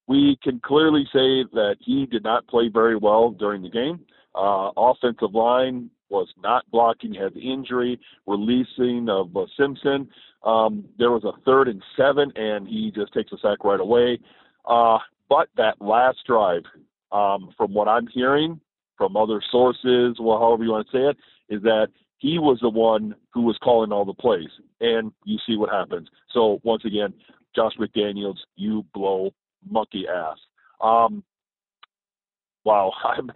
[0.07, 3.99] we can clearly say that he did not play very well during the game.
[4.33, 10.07] Uh, offensive line was not blocking, had injury, releasing of uh, Simpson.
[10.43, 14.19] Um, there was a third and seven, and he just takes a sack right away.
[14.65, 14.97] Uh,
[15.29, 16.63] but that last drive,
[17.11, 18.59] um, from what I'm hearing
[18.97, 21.17] from other sources, well, however you want to say it,
[21.49, 21.87] is that
[22.17, 24.49] he was the one who was calling all the plays,
[24.79, 26.07] and you see what happens.
[26.31, 27.13] So once again,
[27.55, 29.31] Josh McDaniels, you blow
[29.69, 30.37] monkey ass.
[30.81, 31.23] Um,
[32.63, 33.31] wow, I'm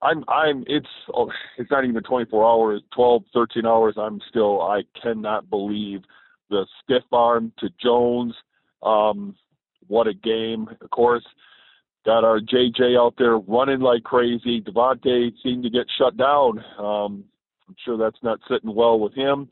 [0.00, 3.94] I'm I'm it's oh, it's not even 24 hours, 12, 13 hours.
[3.98, 6.02] I'm still I cannot believe
[6.50, 8.34] the stiff arm to Jones.
[8.82, 9.34] Um,
[9.88, 10.68] what a game!
[10.80, 11.24] Of course,
[12.06, 14.60] got our JJ out there running like crazy.
[14.60, 16.62] Davante seemed to get shut down.
[16.78, 17.24] Um,
[17.68, 19.48] I'm sure that's not sitting well with him.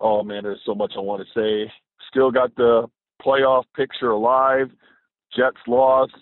[0.00, 1.72] Oh man, there's so much I want to say.
[2.10, 2.86] Still got the
[3.24, 4.70] playoff picture alive.
[5.36, 6.12] Jets lost.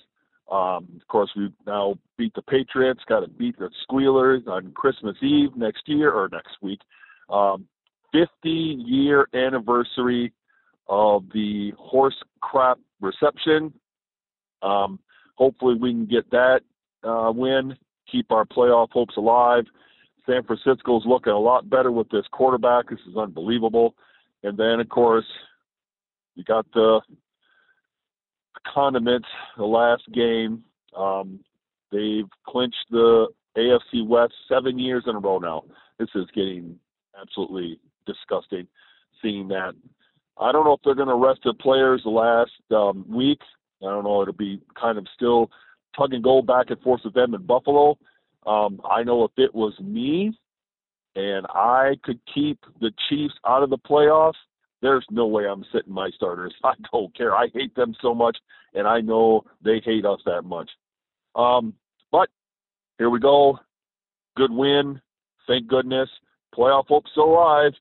[0.50, 3.00] Um, of course, we now beat the Patriots.
[3.06, 6.80] Got to beat the Squealers on Christmas Eve next year or next week.
[7.28, 7.66] Um,
[8.12, 10.32] 50 year anniversary
[10.88, 13.72] of the horse crap reception.
[14.62, 14.98] Um,
[15.36, 16.60] hopefully, we can get that
[17.04, 17.76] uh, win,
[18.10, 19.64] keep our playoff hopes alive.
[20.26, 22.88] San Francisco's looking a lot better with this quarterback.
[22.88, 23.94] This is unbelievable.
[24.42, 25.24] And then, of course,
[26.34, 27.00] you got the
[28.72, 29.24] condiment
[29.56, 30.62] the last game.
[30.96, 31.40] Um,
[31.90, 35.64] they've clinched the AFC West seven years in a row now.
[35.98, 36.78] This is getting
[37.20, 38.66] absolutely disgusting
[39.20, 39.72] seeing that.
[40.40, 43.40] I don't know if they're going to rest the players the last um, week.
[43.82, 44.22] I don't know.
[44.22, 45.50] It'll be kind of still
[45.96, 47.98] tug and go back and forth with them in Buffalo.
[48.46, 50.38] Um, I know if it was me
[51.16, 54.34] and I could keep the Chiefs out of the playoffs,
[54.82, 56.55] there's no way I'm sitting my starters.
[56.64, 57.34] I don't care.
[57.34, 58.36] I hate them so much,
[58.74, 60.70] and I know they hate us that much.
[61.34, 61.74] Um,
[62.10, 62.28] but
[62.98, 63.59] here we go.
[64.36, 65.00] Good win.
[65.46, 66.09] Thank goodness.
[66.56, 67.72] Playoff hopes still alive.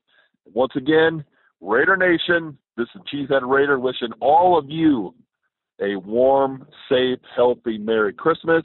[0.54, 1.24] Once again,
[1.62, 5.14] Raider Nation, this is Cheesehead Raider wishing all of you
[5.82, 8.64] a warm, safe, healthy Merry Christmas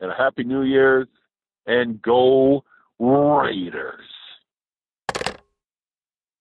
[0.00, 1.08] and a Happy New Year's.
[1.66, 2.62] And go
[2.98, 4.04] Raiders.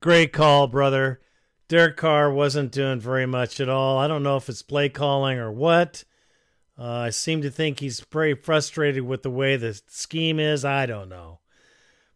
[0.04, 1.22] Great call, brother.
[1.70, 3.98] Derek Carr wasn't doing very much at all.
[3.98, 6.04] I don't know if it's play calling or what.
[6.78, 10.66] Uh, I seem to think he's very frustrated with the way the scheme is.
[10.66, 11.40] I don't know.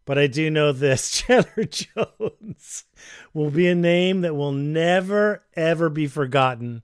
[0.03, 2.83] But I do know this Chandler Jones
[3.33, 6.83] will be a name that will never, ever be forgotten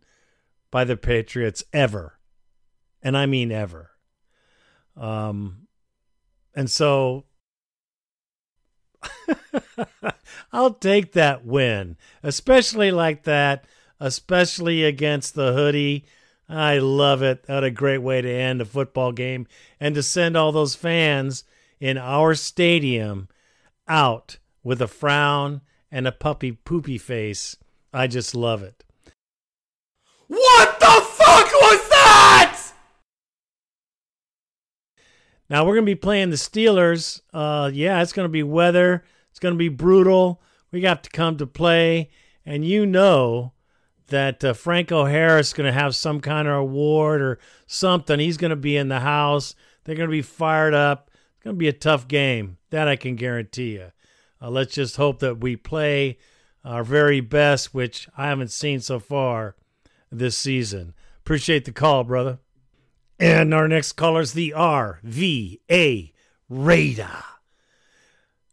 [0.71, 2.17] by the Patriots, ever.
[3.01, 3.91] And I mean ever.
[4.95, 5.67] Um,
[6.55, 7.25] and so
[10.53, 13.65] I'll take that win, especially like that,
[13.99, 16.05] especially against the hoodie.
[16.47, 17.43] I love it.
[17.47, 19.47] What a great way to end a football game
[19.80, 21.43] and to send all those fans
[21.80, 23.27] in our stadium
[23.88, 25.61] out with a frown
[25.91, 27.55] and a puppy poopy face.
[27.93, 28.84] I just love it.
[30.27, 31.12] What the fuck
[35.49, 37.21] Now we're going to be playing the Steelers.
[37.33, 39.03] Uh, yeah, it's going to be weather.
[39.31, 40.41] It's going to be brutal.
[40.71, 42.09] We got to come to play,
[42.45, 43.53] and you know
[44.07, 48.19] that uh, Franco Harris is going to have some kind of award or something.
[48.19, 49.55] He's going to be in the house.
[49.83, 51.09] They're going to be fired up.
[51.35, 52.57] It's going to be a tough game.
[52.69, 53.91] That I can guarantee you.
[54.41, 56.17] Uh, let's just hope that we play
[56.65, 59.55] our very best, which I haven't seen so far
[60.11, 60.93] this season.
[61.19, 62.39] Appreciate the call, brother.
[63.23, 66.11] And our next caller is the RVA
[66.49, 67.23] Raider.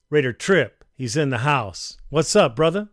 [0.09, 0.85] Raider Trip.
[0.95, 1.97] He's in the house.
[2.09, 2.89] What's up, brother?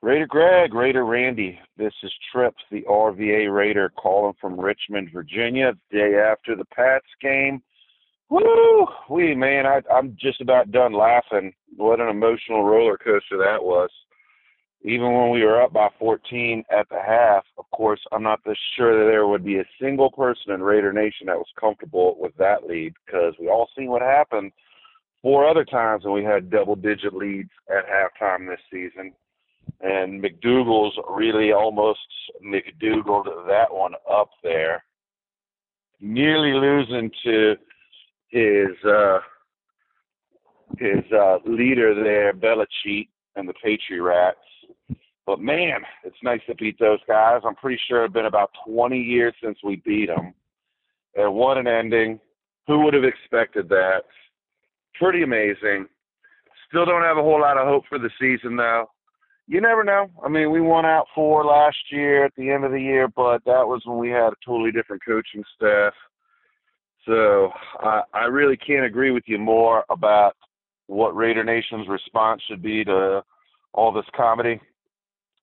[0.00, 1.60] Raider Greg, Raider Randy.
[1.76, 7.04] This is Trip, the RVA Raider, calling from Richmond, Virginia, the day after the Pats
[7.20, 7.62] game.
[8.30, 8.86] Woo!
[9.10, 11.52] Wee, man, I, I'm just about done laughing.
[11.76, 13.90] What an emotional roller coaster that was.
[14.84, 18.56] Even when we were up by 14 at the half, of course, I'm not the
[18.76, 22.36] sure that there would be a single person in Raider Nation that was comfortable with
[22.38, 24.50] that lead because we all seen what happened
[25.22, 29.12] four other times when we had double digit leads at halftime this season.
[29.80, 32.00] And McDougal's really almost
[32.44, 34.82] McDougaled that one up there.
[36.00, 37.54] Nearly losing to
[38.28, 39.18] his uh
[40.78, 44.38] his uh leader there, Belichick and the Patriot Rats.
[45.26, 47.42] But man, it's nice to beat those guys.
[47.44, 50.34] I'm pretty sure it's been about 20 years since we beat them.
[51.14, 52.18] And what an ending.
[52.66, 54.02] Who would have expected that?
[54.98, 55.86] Pretty amazing.
[56.68, 58.86] Still don't have a whole lot of hope for the season, though.
[59.46, 60.08] You never know.
[60.24, 63.44] I mean, we won out four last year at the end of the year, but
[63.44, 65.92] that was when we had a totally different coaching staff.
[67.06, 67.50] So
[67.80, 70.36] I, I really can't agree with you more about
[70.86, 73.22] what Raider Nation's response should be to
[73.72, 74.60] all this comedy.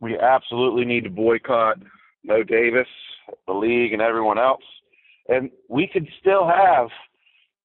[0.02, 1.78] We absolutely need to boycott
[2.24, 2.88] Mo Davis,
[3.48, 4.64] the league, and everyone else.
[5.28, 6.88] And we could still have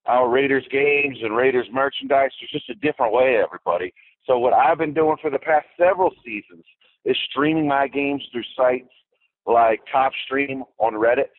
[0.06, 2.30] our Raiders games and Raiders merchandise.
[2.40, 3.92] There's just a different way, everybody.
[4.26, 6.64] So what I've been doing for the past several seasons
[7.04, 8.90] is streaming my games through sites
[9.46, 11.30] like Top Stream on Reddit.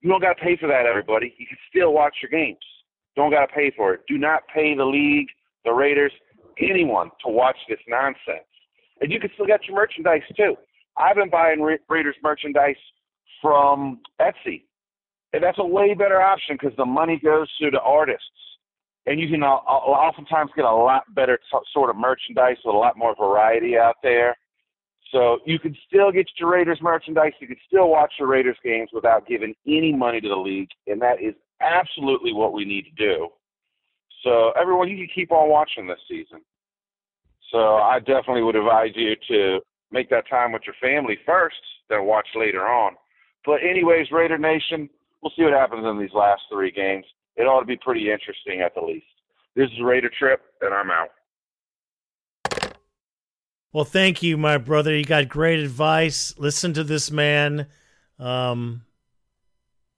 [0.00, 1.34] You don't got to pay for that, everybody.
[1.38, 2.58] You can still watch your games.
[3.16, 4.02] Don't got to pay for it.
[4.06, 5.26] Do not pay the league,
[5.64, 6.12] the Raiders,
[6.60, 8.47] anyone to watch this nonsense.
[9.00, 10.56] And you can still get your merchandise too.
[10.96, 12.76] I've been buying Ra- Raiders merchandise
[13.40, 14.64] from Etsy,
[15.32, 18.24] and that's a way better option because the money goes to the artists,
[19.06, 22.78] and you can uh, oftentimes get a lot better t- sort of merchandise with a
[22.78, 24.36] lot more variety out there.
[25.12, 27.32] So you can still get your Raiders merchandise.
[27.40, 31.00] You can still watch your Raiders games without giving any money to the league, and
[31.00, 33.28] that is absolutely what we need to do.
[34.24, 36.40] So everyone, you can keep on watching this season.
[37.50, 39.60] So I definitely would advise you to
[39.90, 41.56] make that time with your family first,
[41.88, 42.94] then watch later on.
[43.44, 44.90] But anyways, Raider Nation,
[45.22, 47.06] we'll see what happens in these last three games.
[47.36, 49.06] It ought to be pretty interesting at the least.
[49.54, 51.08] This is Raider Trip, and I'm out.
[53.72, 54.94] Well, thank you, my brother.
[54.94, 56.34] You got great advice.
[56.38, 57.66] Listen to this man,
[58.18, 58.82] um,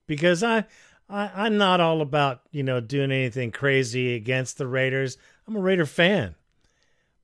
[0.06, 0.64] because I,
[1.08, 5.18] I, I'm not all about you know doing anything crazy against the Raiders.
[5.46, 6.34] I'm a Raider fan,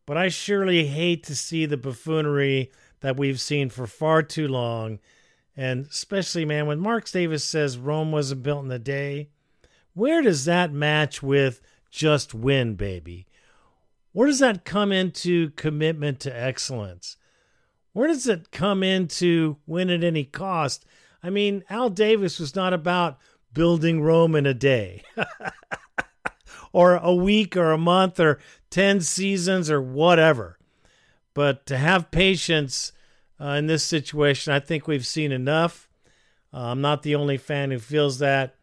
[0.06, 2.70] but I surely hate to see the buffoonery
[3.00, 5.00] that we've seen for far too long,
[5.56, 9.28] and especially, man, when Mark Davis says Rome wasn't built in a day,
[9.94, 11.60] where does that match with
[11.90, 13.26] just win, baby?
[14.12, 17.16] Where does that come into commitment to excellence?
[17.92, 20.84] Where does it come into win at any cost?
[21.22, 23.18] I mean, Al Davis was not about
[23.54, 25.02] building Rome in a day
[26.72, 28.38] or a week or a month or
[28.70, 30.59] 10 seasons or whatever.
[31.34, 32.93] But to have patience
[33.40, 35.88] uh, in this situation, I think we've seen enough.
[36.52, 38.55] Uh, I'm not the only fan who feels that.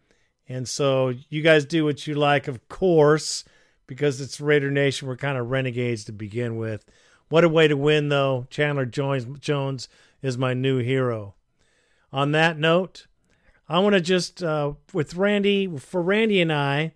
[0.49, 3.45] And so you guys do what you like, of course
[3.87, 5.07] because it's Raider Nation.
[5.07, 6.85] We're kind of renegades to begin with.
[7.29, 8.47] What a way to win, though.
[8.49, 9.87] Chandler Jones,
[10.21, 11.35] is my new hero.
[12.11, 13.07] On that note,
[13.67, 16.93] I want to just, uh, with Randy, for Randy and I,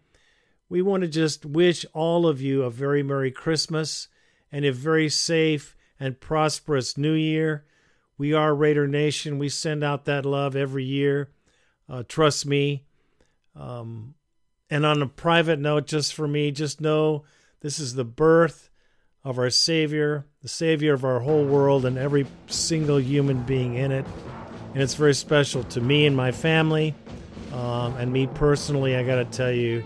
[0.70, 4.08] we want to just wish all of you a very Merry Christmas
[4.52, 7.66] and a very safe and prosperous New Year.
[8.18, 9.40] We are Raider Nation.
[9.40, 11.30] We send out that love every year.
[11.90, 12.86] Uh, trust me.
[13.56, 14.16] Um,
[14.70, 17.24] and on a private note, just for me, just know
[17.62, 18.70] this is the birth
[19.24, 23.92] of our Savior, the Savior of our whole world and every single human being in
[23.92, 24.06] it.
[24.74, 26.94] And it's very special to me and my family.
[27.54, 29.84] Um, and me personally, I got to tell you,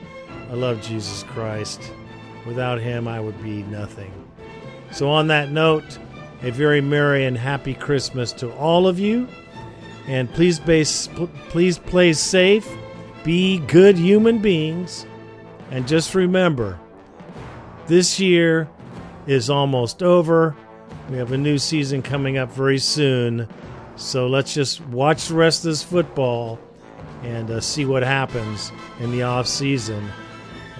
[0.51, 1.81] I love Jesus Christ.
[2.45, 4.13] Without him, I would be nothing.
[4.91, 5.97] So, on that note,
[6.43, 9.27] a very merry and happy Christmas to all of you.
[10.07, 11.07] And please, base,
[11.49, 12.67] please play safe
[13.23, 15.05] be good human beings.
[15.69, 16.79] And just remember,
[17.87, 18.69] this year
[19.27, 20.55] is almost over.
[21.09, 23.47] We have a new season coming up very soon.
[23.95, 26.59] So let's just watch the rest of this football
[27.23, 30.09] and uh, see what happens in the off season.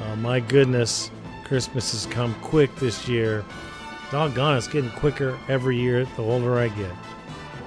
[0.02, 1.11] Uh, my goodness,
[1.44, 3.45] Christmas has come quick this year.
[4.10, 6.91] Doggone, it's getting quicker every year the older I get.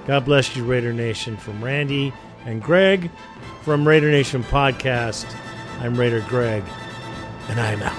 [0.05, 1.37] God bless you, Raider Nation.
[1.37, 2.13] From Randy
[2.45, 3.09] and Greg,
[3.63, 5.25] from Raider Nation Podcast,
[5.79, 6.63] I'm Raider Greg,
[7.49, 7.94] and I'm out.